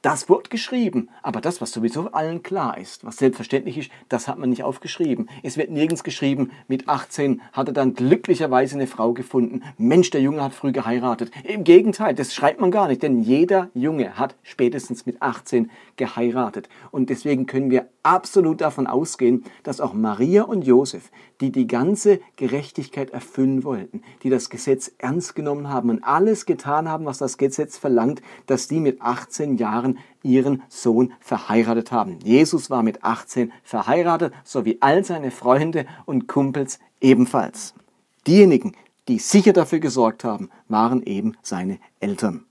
das 0.03 0.29
wird 0.29 0.51
geschrieben. 0.51 1.09
Aber 1.23 1.41
das, 1.41 1.61
was 1.61 1.71
sowieso 1.71 2.11
allen 2.11 2.43
klar 2.43 2.77
ist, 2.77 3.05
was 3.05 3.17
selbstverständlich 3.17 3.79
ist, 3.79 3.91
das 4.09 4.29
hat 4.29 4.39
man 4.39 4.51
nicht 4.51 4.65
aufgeschrieben. 4.65 5.31
Es 5.43 5.57
wird 5.57 5.71
nirgends 5.71 6.05
geschrieben, 6.05 6.51
mit 6.69 6.89
18 6.89 7.41
hat 7.53 7.69
er 7.69 7.75
dann 7.75 7.95
glücklicherweise 7.95 8.75
eine 8.75 8.89
Frau 8.89 9.13
gefunden. 9.13 9.63
Mensch, 9.79 10.11
der 10.11 10.21
Junge 10.21 10.43
hat 10.43 10.55
früh 10.55 10.73
geheiratet. 10.73 11.31
Im 11.45 11.65
Gegenteil, 11.65 12.15
das 12.15 12.35
schreibt 12.35 12.61
man 12.61 12.73
gar 12.73 12.89
nicht, 12.89 13.03
denn 13.03 13.23
jeder 13.23 13.71
Junge 13.75 14.19
hat 14.19 14.35
spätestens 14.43 15.07
mit 15.07 15.23
18 15.23 15.71
geheiratet. 15.97 16.69
Und 16.91 17.09
deswegen 17.09 17.47
können 17.47 17.71
wir 17.71 17.89
absolut 18.03 18.61
davon 18.61 18.87
ausgehen, 18.87 19.45
dass 19.63 19.81
auch 19.81 19.95
Maria 19.95 20.43
und 20.43 20.67
Josef, 20.67 21.11
die 21.41 21.53
die 21.53 21.67
ganze 21.67 22.21
Gerechtigkeit 22.37 23.11
erfüllen 23.11 23.65
wollten, 23.65 24.03
die 24.23 24.31
das 24.31 24.51
Gesetz 24.51 24.93
ernst 24.99 25.35
genommen 25.35 25.69
haben 25.69 25.91
und 25.91 26.03
alles 26.03 26.47
getan 26.47 26.89
haben, 26.89 27.05
was 27.05 27.19
das 27.19 27.39
Gesetz 27.39 27.79
verlangt, 27.79 28.23
dass 28.47 28.69
die 28.69 28.81
mit 28.81 29.01
18 29.01 29.57
Jahren 29.57 29.92
ihren 30.23 30.63
Sohn 30.69 31.13
verheiratet 31.21 31.93
haben. 31.93 32.19
Jesus 32.23 32.71
war 32.71 32.83
mit 32.83 33.05
18 33.05 33.53
verheiratet, 33.63 34.33
so 34.45 34.65
wie 34.65 34.81
all 34.81 35.05
seine 35.05 35.31
Freunde 35.31 35.87
und 36.07 36.29
Kumpels 36.29 36.79
ebenfalls. 37.01 37.75
Diejenigen, 38.27 38.73
die 39.09 39.19
sicher 39.19 39.53
dafür 39.53 39.81
gesorgt 39.81 40.25
haben, 40.25 40.51
waren 40.69 41.03
eben 41.03 41.37
seine 41.43 41.79
Eltern. 42.01 42.45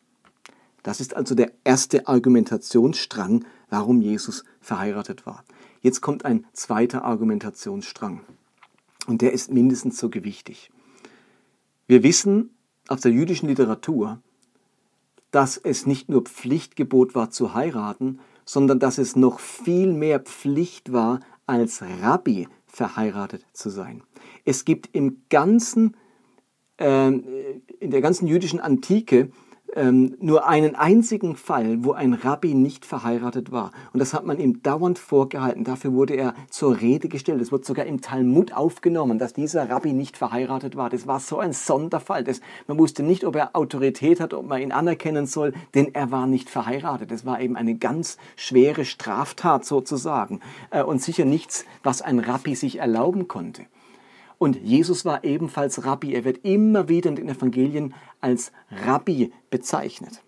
Das 0.83 0.99
ist 0.99 1.15
also 1.15 1.35
der 1.35 1.51
erste 1.63 2.07
Argumentationsstrang, 2.07 3.45
warum 3.69 4.01
Jesus 4.01 4.43
verheiratet 4.59 5.25
war. 5.25 5.43
Jetzt 5.81 6.01
kommt 6.01 6.25
ein 6.25 6.45
zweiter 6.53 7.05
Argumentationsstrang. 7.05 8.21
Und 9.07 9.21
der 9.21 9.33
ist 9.33 9.51
mindestens 9.51 9.97
so 9.97 10.09
gewichtig. 10.09 10.71
Wir 11.87 12.03
wissen 12.03 12.51
aus 12.87 13.01
der 13.01 13.11
jüdischen 13.11 13.49
Literatur, 13.49 14.21
dass 15.31 15.57
es 15.57 15.85
nicht 15.85 16.09
nur 16.09 16.23
Pflichtgebot 16.23 17.15
war 17.15 17.31
zu 17.31 17.53
heiraten, 17.53 18.19
sondern 18.45 18.79
dass 18.79 18.97
es 18.97 19.15
noch 19.15 19.39
viel 19.39 19.93
mehr 19.93 20.19
Pflicht 20.19 20.91
war, 20.91 21.21
als 21.47 21.81
Rabbi 21.81 22.47
verheiratet 22.67 23.45
zu 23.53 23.69
sein. 23.69 24.03
Es 24.45 24.65
gibt 24.65 24.89
im 24.93 25.23
ganzen, 25.29 25.95
äh, 26.77 27.07
in 27.07 27.91
der 27.91 28.01
ganzen 28.01 28.27
jüdischen 28.27 28.59
Antike 28.59 29.31
ähm, 29.75 30.15
nur 30.19 30.47
einen 30.47 30.75
einzigen 30.75 31.35
Fall, 31.35 31.83
wo 31.83 31.93
ein 31.93 32.13
Rabbi 32.13 32.53
nicht 32.53 32.85
verheiratet 32.85 33.51
war. 33.51 33.71
Und 33.93 33.99
das 33.99 34.13
hat 34.13 34.25
man 34.25 34.39
ihm 34.39 34.61
dauernd 34.63 34.99
vorgehalten. 34.99 35.63
Dafür 35.63 35.93
wurde 35.93 36.15
er 36.15 36.33
zur 36.49 36.79
Rede 36.81 37.07
gestellt. 37.07 37.41
Es 37.41 37.51
wird 37.51 37.65
sogar 37.65 37.85
im 37.85 38.01
Talmud 38.01 38.53
aufgenommen, 38.53 39.19
dass 39.19 39.33
dieser 39.33 39.69
Rabbi 39.69 39.93
nicht 39.93 40.17
verheiratet 40.17 40.75
war. 40.75 40.89
Das 40.89 41.07
war 41.07 41.19
so 41.19 41.39
ein 41.39 41.53
Sonderfall. 41.53 42.23
Das, 42.23 42.41
man 42.67 42.77
wusste 42.77 43.03
nicht, 43.03 43.23
ob 43.23 43.35
er 43.35 43.55
Autorität 43.55 44.19
hat, 44.19 44.33
ob 44.33 44.47
man 44.47 44.61
ihn 44.61 44.71
anerkennen 44.71 45.25
soll, 45.25 45.53
denn 45.73 45.93
er 45.93 46.11
war 46.11 46.27
nicht 46.27 46.49
verheiratet. 46.49 47.11
Das 47.11 47.25
war 47.25 47.39
eben 47.41 47.55
eine 47.55 47.75
ganz 47.75 48.17
schwere 48.35 48.85
Straftat 48.85 49.65
sozusagen. 49.65 50.41
Äh, 50.69 50.83
und 50.83 51.01
sicher 51.01 51.25
nichts, 51.25 51.65
was 51.83 52.01
ein 52.01 52.19
Rabbi 52.19 52.55
sich 52.55 52.79
erlauben 52.79 53.27
konnte. 53.27 53.63
Und 54.41 54.59
Jesus 54.63 55.05
war 55.05 55.23
ebenfalls 55.23 55.85
Rabbi. 55.85 56.15
Er 56.15 56.23
wird 56.23 56.39
immer 56.43 56.89
wieder 56.89 57.11
in 57.11 57.15
den 57.15 57.29
Evangelien 57.29 57.93
als 58.21 58.51
Rabbi 58.71 59.31
bezeichnet. 59.51 60.23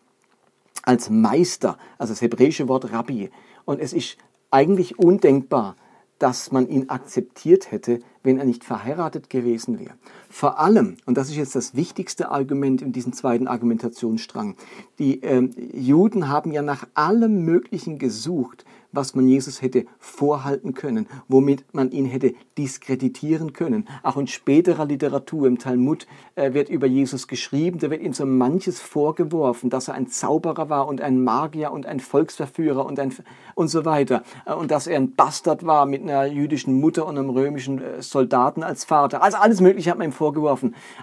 Als 0.83 1.09
Meister, 1.09 1.79
also 1.97 2.13
das 2.13 2.21
hebräische 2.21 2.67
Wort 2.67 2.91
Rabbi. 2.91 3.31
Und 3.65 3.79
es 3.79 3.91
ist 3.91 4.19
eigentlich 4.51 4.99
undenkbar, 4.99 5.75
dass 6.19 6.51
man 6.51 6.69
ihn 6.69 6.89
akzeptiert 6.89 7.71
hätte, 7.71 8.01
wenn 8.21 8.37
er 8.37 8.45
nicht 8.45 8.63
verheiratet 8.63 9.31
gewesen 9.31 9.79
wäre. 9.79 9.95
Vor 10.33 10.59
allem, 10.59 10.97
und 11.05 11.15
das 11.15 11.29
ist 11.29 11.35
jetzt 11.35 11.53
das 11.53 11.75
wichtigste 11.75 12.31
Argument 12.31 12.81
in 12.81 12.91
diesem 12.91 13.13
zweiten 13.13 13.47
Argumentationsstrang, 13.47 14.55
die 14.97 15.21
äh, 15.21 15.47
Juden 15.73 16.27
haben 16.27 16.51
ja 16.51 16.63
nach 16.63 16.87
allem 16.95 17.45
Möglichen 17.45 17.99
gesucht, 17.99 18.65
was 18.93 19.15
man 19.15 19.27
Jesus 19.27 19.61
hätte 19.61 19.85
vorhalten 19.97 20.73
können, 20.73 21.07
womit 21.27 21.65
man 21.73 21.91
ihn 21.91 22.05
hätte 22.05 22.33
diskreditieren 22.57 23.51
können. 23.51 23.87
Auch 24.03 24.17
in 24.17 24.27
späterer 24.27 24.85
Literatur 24.85 25.47
im 25.47 25.57
Talmud 25.57 26.07
äh, 26.35 26.53
wird 26.53 26.69
über 26.69 26.87
Jesus 26.87 27.27
geschrieben, 27.27 27.79
da 27.79 27.89
wird 27.89 28.01
ihm 28.01 28.13
so 28.13 28.25
manches 28.25 28.79
vorgeworfen, 28.79 29.69
dass 29.69 29.87
er 29.87 29.95
ein 29.95 30.07
Zauberer 30.07 30.69
war 30.69 30.87
und 30.87 31.01
ein 31.01 31.23
Magier 31.23 31.71
und 31.71 31.85
ein 31.87 31.99
Volksverführer 31.99 32.85
und, 32.85 32.99
ein, 32.99 33.13
und 33.55 33.67
so 33.67 33.83
weiter. 33.83 34.23
Äh, 34.45 34.53
und 34.53 34.69
dass 34.71 34.87
er 34.87 34.97
ein 34.97 35.15
Bastard 35.15 35.65
war 35.65 35.85
mit 35.87 36.03
einer 36.03 36.25
jüdischen 36.25 36.79
Mutter 36.79 37.07
und 37.07 37.17
einem 37.17 37.31
römischen 37.31 37.81
äh, 37.81 38.01
Soldaten 38.01 38.61
als 38.61 38.85
Vater. 38.85 39.23
Also 39.23 39.37
alles 39.37 39.59
Mögliche 39.59 39.89
hat 39.89 39.97
man 39.97 40.09
ihm 40.09 40.11
vorgeworfen. 40.11 40.22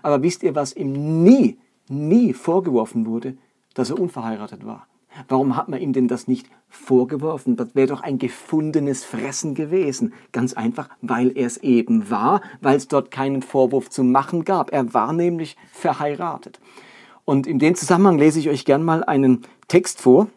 Aber 0.03 0.23
wisst 0.23 0.43
ihr, 0.43 0.55
was 0.55 0.75
ihm 0.75 1.23
nie, 1.23 1.59
nie 1.89 2.33
vorgeworfen 2.33 3.07
wurde? 3.07 3.37
Dass 3.75 3.91
er 3.91 3.99
unverheiratet 3.99 4.65
war. 4.67 4.87
Warum 5.29 5.57
hat 5.57 5.69
man 5.69 5.81
ihm 5.81 5.93
denn 5.93 6.09
das 6.09 6.29
nicht 6.29 6.49
vorgeworfen? 6.69 7.57
Das 7.57 7.75
wäre 7.75 7.89
doch 7.89 8.01
ein 8.01 8.19
gefundenes 8.19 9.05
Fressen 9.05 9.55
gewesen. 9.55 10.13
Ganz 10.33 10.53
einfach, 10.55 10.89
weil 11.03 11.37
er 11.37 11.47
es 11.47 11.57
eben 11.59 12.11
war, 12.11 12.41
weil 12.61 12.77
es 12.77 12.89
dort 12.89 13.11
keinen 13.11 13.43
Vorwurf 13.43 13.91
zu 13.91 14.05
machen 14.05 14.45
gab. 14.45 14.73
Er 14.73 14.95
war 14.95 15.13
nämlich 15.13 15.57
verheiratet. 15.73 16.61
Und 17.25 17.47
in 17.47 17.59
dem 17.59 17.75
Zusammenhang 17.75 18.19
lese 18.19 18.39
ich 18.39 18.49
euch 18.49 18.65
gern 18.65 18.83
mal 18.83 19.05
einen 19.05 19.43
Text 19.69 20.01
vor 20.01 20.29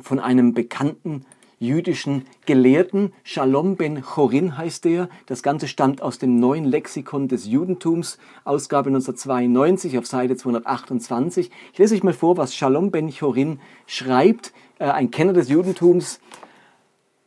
von 0.00 0.18
einem 0.18 0.52
bekannten 0.52 1.24
jüdischen 1.58 2.24
Gelehrten. 2.44 3.12
Shalom 3.22 3.76
ben 3.76 4.02
Chorin 4.02 4.58
heißt 4.58 4.86
er. 4.86 5.08
Das 5.26 5.42
Ganze 5.42 5.68
stammt 5.68 6.02
aus 6.02 6.18
dem 6.18 6.38
neuen 6.38 6.64
Lexikon 6.64 7.28
des 7.28 7.46
Judentums, 7.46 8.18
Ausgabe 8.44 8.90
1992 8.90 9.98
auf 9.98 10.06
Seite 10.06 10.36
228. 10.36 11.50
Ich 11.72 11.78
lese 11.78 11.94
euch 11.94 12.02
mal 12.02 12.12
vor, 12.12 12.36
was 12.36 12.54
Shalom 12.54 12.90
ben 12.90 13.10
Chorin 13.10 13.60
schreibt, 13.86 14.52
äh, 14.78 14.84
ein 14.84 15.10
Kenner 15.10 15.32
des 15.32 15.48
Judentums. 15.48 16.20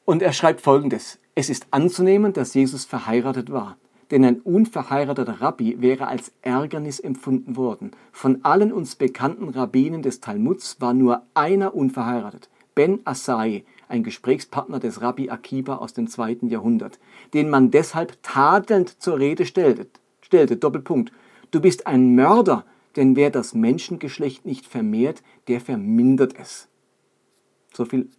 Und 0.06 0.22
er 0.22 0.34
schreibt 0.34 0.62
folgendes. 0.62 1.20
Es 1.36 1.50
ist 1.50 1.68
anzunehmen, 1.72 2.34
dass 2.34 2.54
Jesus 2.54 2.86
verheiratet 2.86 3.52
war. 3.52 3.78
Denn 4.12 4.26
ein 4.26 4.42
unverheirateter 4.42 5.40
Rabbi 5.40 5.82
wäre 5.82 6.08
als 6.08 6.32
Ärgernis 6.42 7.00
empfunden 7.00 7.56
worden. 7.56 7.92
Von 8.12 8.44
allen 8.44 8.74
uns 8.74 8.96
bekannten 8.96 9.50
Rabbinen 9.50 10.02
des 10.02 10.20
Talmuds 10.20 10.78
war 10.80 10.94
nur 10.94 11.22
einer 11.36 11.76
unverheiratet. 11.76 12.50
Ben 12.74 13.00
Asai, 13.06 13.66
ein 13.90 14.04
Gesprächspartner 14.04 14.80
des 14.80 15.02
Rabbi 15.02 15.30
Akiba 15.30 15.78
aus 15.78 15.94
dem 15.94 16.08
zweiten 16.08 16.48
Jahrhundert, 16.48 17.00
den 17.34 17.50
man 17.50 17.72
deshalb 17.72 18.22
tadelnd 18.24 19.02
zur 19.02 19.20
Rede 19.20 19.46
stellte. 19.46 19.88
stellte. 20.22 20.58
Doppelpunkt. 20.58 21.12
Du 21.52 21.60
bist 21.60 21.88
ein 21.88 22.16
Mörder, 22.16 22.66
denn 22.96 23.16
wer 23.16 23.32
das 23.32 23.54
Menschengeschlecht 23.54 24.46
nicht 24.46 24.66
vermehrt, 24.66 25.24
der 25.48 25.60
vermindert 25.60 26.36
es. 26.40 26.68
So 27.74 27.86
viel 27.86 28.10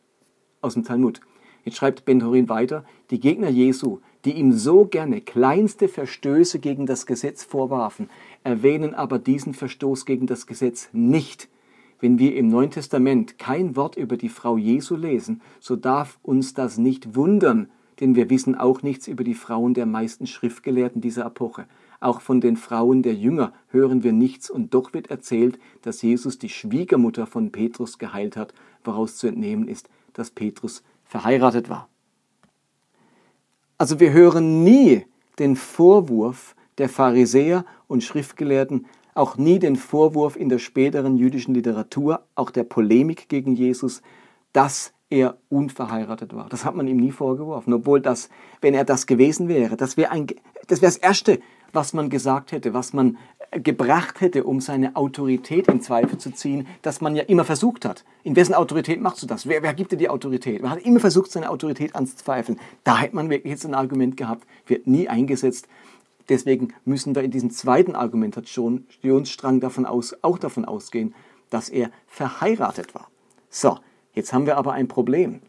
aus 0.60 0.74
dem 0.74 0.84
Talmud. 0.84 1.20
Jetzt 1.64 1.76
schreibt 1.76 2.04
Ben 2.04 2.24
Horin 2.24 2.48
weiter, 2.48 2.84
die 3.10 3.20
Gegner 3.20 3.48
Jesu, 3.48 4.00
die 4.24 4.32
ihm 4.32 4.52
so 4.52 4.86
gerne 4.86 5.20
kleinste 5.20 5.88
Verstöße 5.88 6.58
gegen 6.58 6.86
das 6.86 7.06
Gesetz 7.06 7.44
vorwarfen, 7.44 8.10
erwähnen 8.42 8.94
aber 8.94 9.18
diesen 9.18 9.54
Verstoß 9.54 10.04
gegen 10.04 10.26
das 10.26 10.46
Gesetz 10.46 10.88
nicht. 10.92 11.48
Wenn 12.00 12.18
wir 12.18 12.34
im 12.34 12.48
Neuen 12.48 12.70
Testament 12.70 13.38
kein 13.38 13.76
Wort 13.76 13.96
über 13.96 14.16
die 14.16 14.30
Frau 14.30 14.56
Jesu 14.56 14.96
lesen, 14.96 15.42
so 15.60 15.76
darf 15.76 16.18
uns 16.22 16.54
das 16.54 16.78
nicht 16.78 17.14
wundern, 17.14 17.68
denn 18.00 18.14
wir 18.14 18.30
wissen 18.30 18.54
auch 18.54 18.82
nichts 18.82 19.06
über 19.06 19.22
die 19.22 19.34
Frauen 19.34 19.74
der 19.74 19.84
meisten 19.84 20.26
Schriftgelehrten 20.26 21.02
dieser 21.02 21.26
Epoche. 21.26 21.66
Auch 22.00 22.22
von 22.22 22.40
den 22.40 22.56
Frauen 22.56 23.02
der 23.02 23.14
Jünger 23.14 23.52
hören 23.68 24.02
wir 24.02 24.12
nichts 24.12 24.48
und 24.48 24.72
doch 24.72 24.94
wird 24.94 25.10
erzählt, 25.10 25.58
dass 25.82 26.00
Jesus 26.00 26.38
die 26.38 26.48
Schwiegermutter 26.48 27.26
von 27.26 27.52
Petrus 27.52 27.98
geheilt 27.98 28.36
hat, 28.36 28.54
woraus 28.82 29.16
zu 29.16 29.26
entnehmen 29.26 29.68
ist, 29.68 29.90
dass 30.14 30.30
Petrus 30.30 30.82
verheiratet 31.04 31.68
war. 31.68 31.90
Also 33.76 34.00
wir 34.00 34.12
hören 34.12 34.64
nie 34.64 35.04
den 35.38 35.56
Vorwurf 35.56 36.54
der 36.78 36.88
Pharisäer 36.88 37.66
und 37.86 38.02
Schriftgelehrten, 38.02 38.86
auch 39.20 39.36
nie 39.36 39.58
den 39.58 39.76
Vorwurf 39.76 40.34
in 40.34 40.48
der 40.48 40.58
späteren 40.58 41.16
jüdischen 41.16 41.54
Literatur, 41.54 42.22
auch 42.34 42.50
der 42.50 42.64
Polemik 42.64 43.28
gegen 43.28 43.54
Jesus, 43.54 44.00
dass 44.52 44.92
er 45.10 45.36
unverheiratet 45.50 46.34
war. 46.34 46.48
Das 46.48 46.64
hat 46.64 46.74
man 46.74 46.88
ihm 46.88 46.96
nie 46.96 47.10
vorgeworfen, 47.10 47.72
obwohl 47.74 48.00
das, 48.00 48.30
wenn 48.60 48.74
er 48.74 48.84
das 48.84 49.06
gewesen 49.06 49.48
wäre, 49.48 49.76
das 49.76 49.96
wäre 49.96 50.24
das 50.68 50.80
wäre 50.80 50.92
das 50.92 50.96
Erste, 50.96 51.40
was 51.72 51.92
man 51.92 52.08
gesagt 52.08 52.52
hätte, 52.52 52.72
was 52.74 52.92
man 52.92 53.18
gebracht 53.50 54.20
hätte, 54.20 54.44
um 54.44 54.60
seine 54.60 54.96
Autorität 54.96 55.68
in 55.68 55.80
Zweifel 55.80 56.18
zu 56.18 56.30
ziehen, 56.30 56.66
dass 56.82 57.00
man 57.00 57.14
ja 57.14 57.24
immer 57.24 57.44
versucht 57.44 57.84
hat. 57.84 58.04
In 58.22 58.36
wessen 58.36 58.54
Autorität 58.54 59.00
machst 59.00 59.22
du 59.22 59.26
das? 59.26 59.46
Wer, 59.46 59.62
wer 59.62 59.74
gibt 59.74 59.92
dir 59.92 59.96
die 59.96 60.08
Autorität? 60.08 60.62
Man 60.62 60.70
hat 60.70 60.80
immer 60.80 61.00
versucht, 61.00 61.30
seine 61.30 61.50
Autorität 61.50 61.94
anzuzweifeln. 61.94 62.58
Da 62.84 62.98
hätte 62.98 63.16
man 63.16 63.28
wirklich 63.28 63.50
jetzt 63.50 63.66
ein 63.66 63.74
Argument 63.74 64.16
gehabt, 64.16 64.46
wird 64.66 64.86
nie 64.86 65.08
eingesetzt. 65.08 65.68
Deswegen 66.30 66.72
müssen 66.84 67.16
wir 67.16 67.22
in 67.22 67.32
diesem 67.32 67.50
zweiten 67.50 67.96
Argumentationsstrang 67.96 69.58
davon 69.58 69.84
aus, 69.84 70.16
auch 70.22 70.38
davon 70.38 70.64
ausgehen, 70.64 71.12
dass 71.50 71.68
er 71.68 71.90
verheiratet 72.06 72.94
war. 72.94 73.10
So, 73.50 73.78
jetzt 74.14 74.32
haben 74.32 74.46
wir 74.46 74.56
aber 74.56 74.72
ein 74.72 74.86
Problem. 74.86 75.40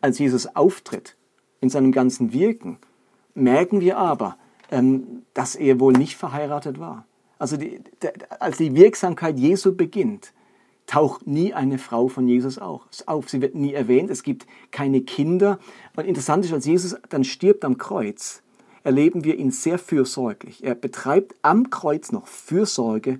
Als 0.00 0.20
Jesus 0.20 0.54
auftritt 0.54 1.16
in 1.60 1.68
seinem 1.68 1.90
ganzen 1.90 2.32
Wirken, 2.32 2.78
merken 3.34 3.80
wir 3.80 3.98
aber, 3.98 4.38
ähm, 4.70 5.24
dass 5.34 5.56
er 5.56 5.80
wohl 5.80 5.94
nicht 5.94 6.16
verheiratet 6.16 6.78
war. 6.78 7.04
Also 7.36 7.56
die, 7.56 7.80
als 8.38 8.58
die 8.58 8.76
Wirksamkeit 8.76 9.36
Jesu 9.36 9.74
beginnt, 9.74 10.32
taucht 10.86 11.26
nie 11.26 11.54
eine 11.54 11.78
Frau 11.78 12.06
von 12.06 12.28
Jesus 12.28 12.58
auf. 12.58 13.28
Sie 13.28 13.40
wird 13.40 13.56
nie 13.56 13.74
erwähnt, 13.74 14.10
es 14.10 14.22
gibt 14.22 14.46
keine 14.70 15.00
Kinder. 15.00 15.58
Und 15.96 16.06
interessant 16.06 16.44
ist, 16.44 16.52
als 16.52 16.66
Jesus 16.66 16.94
dann 17.08 17.24
stirbt 17.24 17.64
am 17.64 17.78
Kreuz, 17.78 18.43
erleben 18.84 19.24
wir 19.24 19.36
ihn 19.36 19.50
sehr 19.50 19.78
fürsorglich. 19.78 20.62
Er 20.62 20.74
betreibt 20.74 21.34
am 21.42 21.70
Kreuz 21.70 22.12
noch 22.12 22.28
Fürsorge 22.28 23.18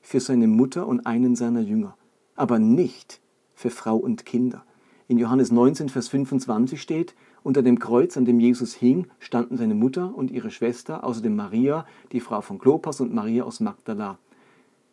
für 0.00 0.20
seine 0.20 0.46
Mutter 0.46 0.86
und 0.86 1.04
einen 1.04 1.36
seiner 1.36 1.60
Jünger, 1.60 1.96
aber 2.36 2.58
nicht 2.58 3.20
für 3.54 3.70
Frau 3.70 3.96
und 3.96 4.24
Kinder. 4.24 4.64
In 5.08 5.18
Johannes 5.18 5.50
19, 5.50 5.88
Vers 5.88 6.08
25 6.08 6.80
steht, 6.80 7.14
unter 7.42 7.62
dem 7.62 7.78
Kreuz, 7.78 8.16
an 8.16 8.24
dem 8.24 8.38
Jesus 8.38 8.74
hing, 8.74 9.06
standen 9.18 9.56
seine 9.56 9.74
Mutter 9.74 10.14
und 10.14 10.30
ihre 10.30 10.50
Schwester, 10.50 11.04
außerdem 11.04 11.34
Maria, 11.34 11.86
die 12.12 12.20
Frau 12.20 12.40
von 12.40 12.58
Klopas 12.58 13.00
und 13.00 13.12
Maria 13.12 13.44
aus 13.44 13.60
Magdala. 13.60 14.18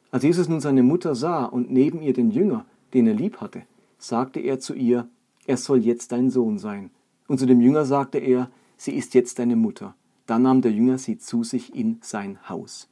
Als 0.09 0.24
Jesus 0.24 0.47
nun 0.47 0.62
seine 0.62 0.81
Mutter 0.81 1.13
sah 1.13 1.45
und 1.45 1.69
neben 1.69 2.01
ihr 2.01 2.13
den 2.13 2.31
Jünger, 2.31 2.65
den 2.93 3.05
er 3.05 3.13
lieb 3.13 3.41
hatte, 3.41 3.63
sagte 4.00 4.39
er 4.39 4.59
zu 4.59 4.74
ihr, 4.74 5.07
er 5.45 5.57
soll 5.57 5.79
jetzt 5.79 6.12
dein 6.12 6.29
Sohn 6.29 6.57
sein. 6.57 6.89
Und 7.27 7.39
zu 7.39 7.45
dem 7.45 7.62
Jünger 7.62 7.86
sagte 7.86 8.17
er, 8.17 8.50
sie 8.77 8.93
ist 8.93 9.13
jetzt 9.13 9.39
deine 9.39 9.55
Mutter. 9.55 9.95
Dann 10.27 10.43
nahm 10.43 10.62
der 10.62 10.72
Jünger 10.72 10.98
sie 10.98 11.17
zu 11.17 11.43
sich 11.43 11.74
in 11.74 12.00
sein 12.01 12.38
Haus. 12.48 12.88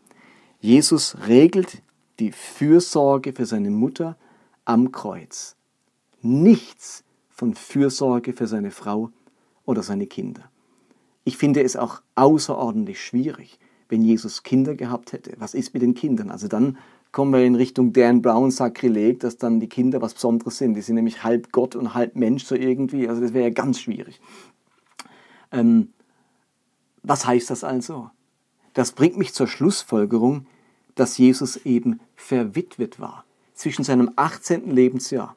Jesus 0.60 1.16
regelt 1.28 1.84
die 2.20 2.32
Fürsorge 2.32 3.34
für 3.34 3.46
seine 3.46 3.70
Mutter 3.70 4.18
am 4.64 4.92
Kreuz. 4.92 5.56
Nichts 6.22 7.04
von 7.30 7.54
Fürsorge 7.54 8.34
für 8.34 8.48
seine 8.48 8.72
Frau 8.72 9.12
oder 9.66 9.84
seine 9.84 10.08
Kinder. 10.08 10.50
Ich 11.26 11.38
finde 11.38 11.62
es 11.62 11.76
auch 11.76 12.02
außerordentlich 12.16 13.04
schwierig, 13.04 13.60
wenn 13.90 14.02
Jesus 14.02 14.44
Kinder 14.44 14.76
gehabt 14.76 15.12
hätte. 15.12 15.34
Was 15.38 15.54
ist 15.54 15.74
mit 15.74 15.84
den 15.84 15.94
Kindern? 15.94 16.32
Also 16.32 16.48
dann 16.48 16.78
kommen 17.12 17.34
wir 17.34 17.44
in 17.44 17.56
Richtung 17.56 17.94
Dan 17.94 18.22
Brown 18.22 18.52
Sakrileg, 18.52 19.20
dass 19.20 19.38
dann 19.38 19.60
die 19.60 19.70
Kinder 19.70 20.02
was 20.02 20.14
Besonderes 20.14 20.58
sind. 20.58 20.76
Die 20.76 20.82
sind 20.82 20.96
nämlich 20.96 21.24
halb 21.24 21.52
Gott 21.52 21.76
und 21.76 21.94
halb 21.94 22.16
Mensch 22.16 22.46
so 22.46 22.56
irgendwie. 22.56 23.08
Also 23.08 23.22
das 23.22 23.34
wäre 23.34 23.46
ja 23.46 23.54
ganz 23.54 23.80
schwierig. 23.80 24.22
Ähm, 25.52 25.90
was 27.08 27.26
heißt 27.26 27.50
das 27.50 27.64
also? 27.64 28.10
Das 28.74 28.92
bringt 28.92 29.18
mich 29.18 29.34
zur 29.34 29.48
Schlussfolgerung, 29.48 30.48
dass 30.96 31.18
Jesus 31.18 31.58
eben 31.58 32.00
verwitwet 32.16 33.00
war. 33.00 33.26
Zwischen 33.54 33.84
seinem 33.84 34.12
18. 34.16 34.70
Lebensjahr 34.70 35.36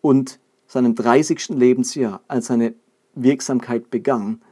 und 0.00 0.38
seinem 0.66 0.94
30. 0.94 1.50
Lebensjahr, 1.50 2.20
als 2.28 2.46
seine 2.46 2.74
Wirksamkeit 3.14 3.90
begann, 3.90 4.42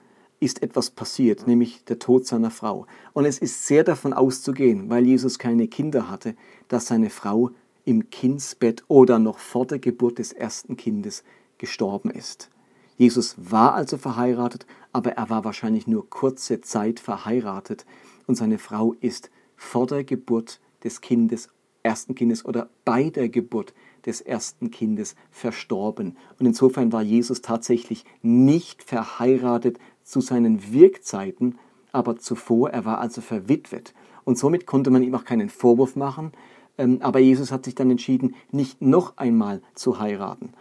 ist 0.40 0.62
etwas 0.62 0.90
passiert, 0.90 1.46
nämlich 1.46 1.84
der 1.84 1.98
Tod 1.98 2.26
seiner 2.26 2.50
Frau. 2.50 2.86
Und 3.12 3.26
es 3.26 3.38
ist 3.38 3.66
sehr 3.66 3.84
davon 3.84 4.12
auszugehen, 4.12 4.90
weil 4.90 5.06
Jesus 5.06 5.38
keine 5.38 5.68
Kinder 5.68 6.10
hatte, 6.10 6.34
dass 6.68 6.86
seine 6.86 7.10
Frau 7.10 7.50
im 7.84 8.10
Kindsbett 8.10 8.84
oder 8.88 9.18
noch 9.18 9.38
vor 9.38 9.66
der 9.66 9.78
Geburt 9.78 10.18
des 10.18 10.32
ersten 10.32 10.76
Kindes 10.76 11.24
gestorben 11.58 12.10
ist. 12.10 12.50
Jesus 12.96 13.34
war 13.38 13.74
also 13.74 13.96
verheiratet, 13.96 14.66
aber 14.92 15.12
er 15.12 15.30
war 15.30 15.44
wahrscheinlich 15.44 15.86
nur 15.86 16.08
kurze 16.08 16.60
Zeit 16.60 17.00
verheiratet 17.00 17.86
und 18.26 18.34
seine 18.36 18.58
Frau 18.58 18.94
ist 19.00 19.30
vor 19.56 19.86
der 19.86 20.04
Geburt 20.04 20.60
des 20.84 21.00
Kindes, 21.00 21.48
ersten 21.82 22.14
Kindes 22.14 22.44
oder 22.44 22.68
bei 22.84 23.10
der 23.10 23.28
Geburt 23.28 23.74
des 24.06 24.20
ersten 24.20 24.70
Kindes 24.70 25.14
verstorben. 25.30 26.16
Und 26.38 26.46
insofern 26.46 26.92
war 26.92 27.02
Jesus 27.02 27.42
tatsächlich 27.42 28.04
nicht 28.22 28.82
verheiratet 28.82 29.78
zu 30.02 30.20
seinen 30.20 30.72
Wirkzeiten, 30.72 31.58
aber 31.92 32.16
zuvor, 32.16 32.70
er 32.70 32.84
war 32.84 32.98
also 32.98 33.20
verwitwet. 33.20 33.94
Und 34.24 34.38
somit 34.38 34.66
konnte 34.66 34.90
man 34.90 35.02
ihm 35.02 35.14
auch 35.14 35.24
keinen 35.24 35.48
Vorwurf 35.48 35.96
machen, 35.96 36.32
ähm, 36.78 36.98
aber 37.00 37.18
Jesus 37.18 37.52
hat 37.52 37.64
sich 37.64 37.74
dann 37.74 37.90
entschieden, 37.90 38.34
nicht 38.50 38.80
noch 38.80 39.16
einmal 39.16 39.62
zu 39.74 40.00
heiraten. 40.00 40.52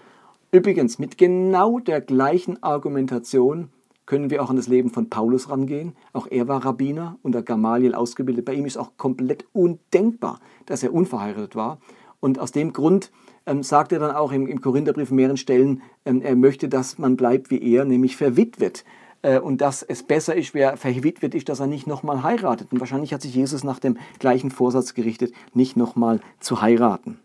Übrigens, 0.53 0.99
mit 0.99 1.17
genau 1.17 1.79
der 1.79 2.01
gleichen 2.01 2.61
Argumentation 2.61 3.69
können 4.05 4.29
wir 4.29 4.43
auch 4.43 4.49
an 4.49 4.57
das 4.57 4.67
Leben 4.67 4.89
von 4.89 5.09
Paulus 5.09 5.49
rangehen. 5.49 5.95
Auch 6.11 6.27
er 6.29 6.49
war 6.49 6.65
Rabbiner 6.65 7.17
unter 7.21 7.41
Gamaliel 7.41 7.95
ausgebildet. 7.95 8.43
Bei 8.43 8.53
ihm 8.53 8.65
ist 8.65 8.75
auch 8.75 8.97
komplett 8.97 9.45
undenkbar, 9.53 10.41
dass 10.65 10.83
er 10.83 10.93
unverheiratet 10.93 11.55
war. 11.55 11.79
Und 12.19 12.37
aus 12.37 12.51
dem 12.51 12.73
Grund 12.73 13.11
ähm, 13.45 13.63
sagt 13.63 13.93
er 13.93 13.99
dann 13.99 14.13
auch 14.13 14.33
im, 14.33 14.45
im 14.45 14.59
Korintherbrief 14.59 15.11
mehreren 15.11 15.37
Stellen, 15.37 15.83
ähm, 16.03 16.21
er 16.21 16.35
möchte, 16.35 16.67
dass 16.67 16.97
man 16.97 17.15
bleibt 17.15 17.49
wie 17.49 17.63
er, 17.73 17.85
nämlich 17.85 18.17
verwitwet. 18.17 18.83
Äh, 19.21 19.39
und 19.39 19.61
dass 19.61 19.83
es 19.83 20.03
besser 20.03 20.35
ist, 20.35 20.53
wer 20.53 20.75
verwitwet 20.75 21.33
ist, 21.33 21.47
dass 21.47 21.61
er 21.61 21.67
nicht 21.67 21.87
nochmal 21.87 22.23
heiratet. 22.23 22.73
Und 22.73 22.81
wahrscheinlich 22.81 23.13
hat 23.13 23.21
sich 23.21 23.33
Jesus 23.33 23.63
nach 23.63 23.79
dem 23.79 23.97
gleichen 24.19 24.51
Vorsatz 24.51 24.93
gerichtet, 24.95 25.33
nicht 25.53 25.77
nochmal 25.77 26.19
zu 26.41 26.61
heiraten. 26.61 27.19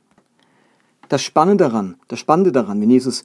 Das 1.09 1.23
Spannende 1.23 1.65
daran, 1.65 1.97
das 2.09 2.19
Spannende 2.19 2.53
daran, 2.53 2.81
wenn 2.81 2.91
Jesus 2.91 3.25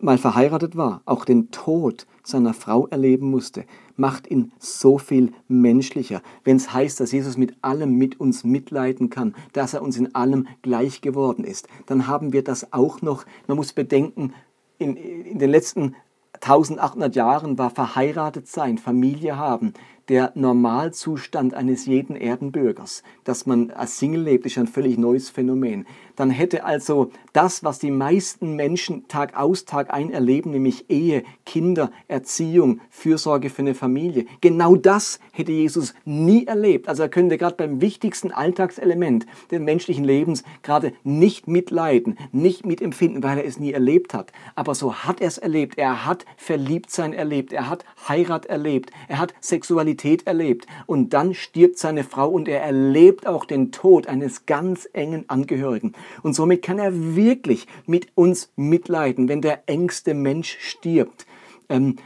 mal 0.00 0.18
verheiratet 0.18 0.76
war, 0.76 1.02
auch 1.04 1.24
den 1.24 1.50
Tod 1.50 2.06
seiner 2.22 2.54
Frau 2.54 2.86
erleben 2.88 3.30
musste, 3.30 3.64
macht 3.96 4.30
ihn 4.30 4.52
so 4.58 4.98
viel 4.98 5.32
menschlicher. 5.48 6.22
Wenn 6.44 6.56
es 6.56 6.72
heißt, 6.72 7.00
dass 7.00 7.12
Jesus 7.12 7.36
mit 7.36 7.56
allem 7.62 7.92
mit 7.92 8.20
uns 8.20 8.44
mitleiden 8.44 9.10
kann, 9.10 9.34
dass 9.52 9.74
er 9.74 9.82
uns 9.82 9.96
in 9.96 10.14
allem 10.14 10.48
gleich 10.62 11.00
geworden 11.00 11.44
ist, 11.44 11.68
dann 11.86 12.06
haben 12.06 12.32
wir 12.32 12.42
das 12.42 12.72
auch 12.72 13.00
noch. 13.00 13.24
Man 13.46 13.56
muss 13.56 13.72
bedenken, 13.72 14.32
in, 14.78 14.96
in 14.96 15.38
den 15.38 15.50
letzten 15.50 15.94
1800 16.34 17.16
Jahren 17.16 17.58
war 17.58 17.70
verheiratet 17.70 18.46
sein, 18.46 18.78
Familie 18.78 19.36
haben, 19.38 19.72
der 20.08 20.32
Normalzustand 20.34 21.54
eines 21.54 21.86
jeden 21.86 22.14
Erdenbürgers. 22.14 23.02
Dass 23.24 23.46
man 23.46 23.70
als 23.70 23.98
Single 23.98 24.22
lebt, 24.22 24.46
ist 24.46 24.58
ein 24.58 24.66
völlig 24.66 24.98
neues 24.98 25.30
Phänomen. 25.30 25.86
Dann 26.16 26.30
hätte 26.30 26.64
also 26.64 27.10
das, 27.32 27.62
was 27.62 27.78
die 27.78 27.90
meisten 27.90 28.56
Menschen 28.56 29.06
Tag 29.08 29.36
aus, 29.36 29.64
Tag 29.64 29.92
ein 29.92 30.10
erleben, 30.10 30.50
nämlich 30.50 30.90
Ehe, 30.90 31.22
Kinder, 31.44 31.90
Erziehung, 32.08 32.80
Fürsorge 32.90 33.50
für 33.50 33.62
eine 33.62 33.74
Familie, 33.74 34.26
genau 34.40 34.76
das 34.76 35.20
hätte 35.32 35.52
Jesus 35.52 35.94
nie 36.04 36.46
erlebt. 36.46 36.88
Also 36.88 37.02
er 37.02 37.08
könnte 37.08 37.36
gerade 37.38 37.56
beim 37.56 37.80
wichtigsten 37.80 38.32
Alltagselement 38.32 39.26
des 39.50 39.60
menschlichen 39.60 40.04
Lebens 40.04 40.42
gerade 40.62 40.92
nicht 41.04 41.46
mitleiden, 41.46 42.18
nicht 42.32 42.64
mitempfinden, 42.64 43.22
weil 43.22 43.38
er 43.38 43.44
es 43.44 43.60
nie 43.60 43.72
erlebt 43.72 44.14
hat. 44.14 44.32
Aber 44.54 44.74
so 44.74 44.94
hat 44.94 45.20
er 45.20 45.28
es 45.28 45.38
erlebt. 45.38 45.78
Er 45.78 46.06
hat 46.06 46.24
Verliebtsein 46.36 47.12
erlebt. 47.12 47.52
Er 47.52 47.68
hat 47.68 47.84
Heirat 48.08 48.46
erlebt. 48.46 48.90
Er 49.08 49.18
hat 49.18 49.34
Sexualität 49.40 50.26
erlebt. 50.26 50.66
Und 50.86 51.12
dann 51.12 51.34
stirbt 51.34 51.78
seine 51.78 52.04
Frau 52.04 52.28
und 52.30 52.48
er 52.48 52.62
erlebt 52.62 53.26
auch 53.26 53.44
den 53.44 53.72
Tod 53.72 54.06
eines 54.06 54.46
ganz 54.46 54.88
engen 54.92 55.28
Angehörigen. 55.28 55.92
Und 56.22 56.34
somit 56.34 56.62
kann 56.62 56.78
er 56.78 57.16
wirklich 57.16 57.66
mit 57.86 58.08
uns 58.14 58.52
mitleiden, 58.56 59.28
wenn 59.28 59.42
der 59.42 59.68
engste 59.68 60.14
Mensch 60.14 60.56
stirbt. 60.60 61.26
Ähm, 61.68 61.96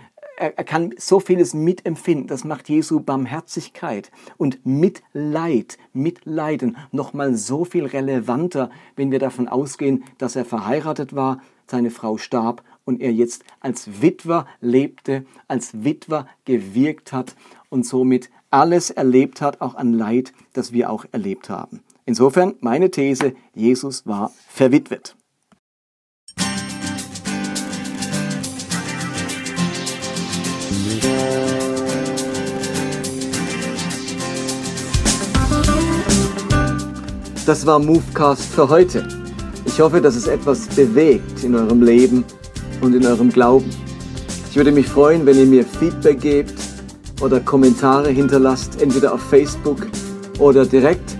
er, 0.40 0.56
er 0.56 0.64
kann 0.64 0.94
so 0.98 1.20
vieles 1.20 1.54
mitempfinden. 1.54 2.26
Das 2.26 2.44
macht 2.44 2.68
Jesu 2.68 3.00
Barmherzigkeit 3.00 4.10
und 4.36 4.64
Mitleid, 4.64 5.78
Mitleiden 5.92 6.76
nochmal 6.90 7.36
so 7.36 7.64
viel 7.64 7.86
relevanter, 7.86 8.70
wenn 8.96 9.10
wir 9.10 9.18
davon 9.18 9.48
ausgehen, 9.48 10.04
dass 10.18 10.36
er 10.36 10.44
verheiratet 10.44 11.14
war, 11.14 11.42
seine 11.66 11.90
Frau 11.90 12.16
starb 12.16 12.64
und 12.84 13.00
er 13.00 13.12
jetzt 13.12 13.44
als 13.60 14.02
Witwer 14.02 14.46
lebte, 14.60 15.24
als 15.46 15.84
Witwer 15.84 16.26
gewirkt 16.44 17.12
hat 17.12 17.36
und 17.68 17.86
somit 17.86 18.30
alles 18.50 18.90
erlebt 18.90 19.40
hat, 19.40 19.60
auch 19.60 19.76
an 19.76 19.92
Leid, 19.92 20.32
das 20.52 20.72
wir 20.72 20.90
auch 20.90 21.04
erlebt 21.12 21.48
haben. 21.48 21.80
Insofern 22.10 22.56
meine 22.58 22.90
These, 22.90 23.34
Jesus 23.54 24.04
war 24.04 24.32
verwitwet. 24.48 25.14
Das 37.46 37.64
war 37.64 37.78
Movecast 37.78 38.42
für 38.42 38.68
heute. 38.68 39.06
Ich 39.64 39.78
hoffe, 39.78 40.00
dass 40.00 40.16
es 40.16 40.26
etwas 40.26 40.66
bewegt 40.66 41.44
in 41.44 41.54
eurem 41.54 41.80
Leben 41.80 42.24
und 42.80 42.92
in 42.96 43.06
eurem 43.06 43.30
Glauben. 43.30 43.70
Ich 44.50 44.56
würde 44.56 44.72
mich 44.72 44.88
freuen, 44.88 45.24
wenn 45.26 45.38
ihr 45.38 45.46
mir 45.46 45.64
Feedback 45.64 46.20
gebt 46.20 46.54
oder 47.20 47.38
Kommentare 47.38 48.10
hinterlasst, 48.10 48.82
entweder 48.82 49.14
auf 49.14 49.22
Facebook 49.30 49.86
oder 50.40 50.66
direkt 50.66 51.19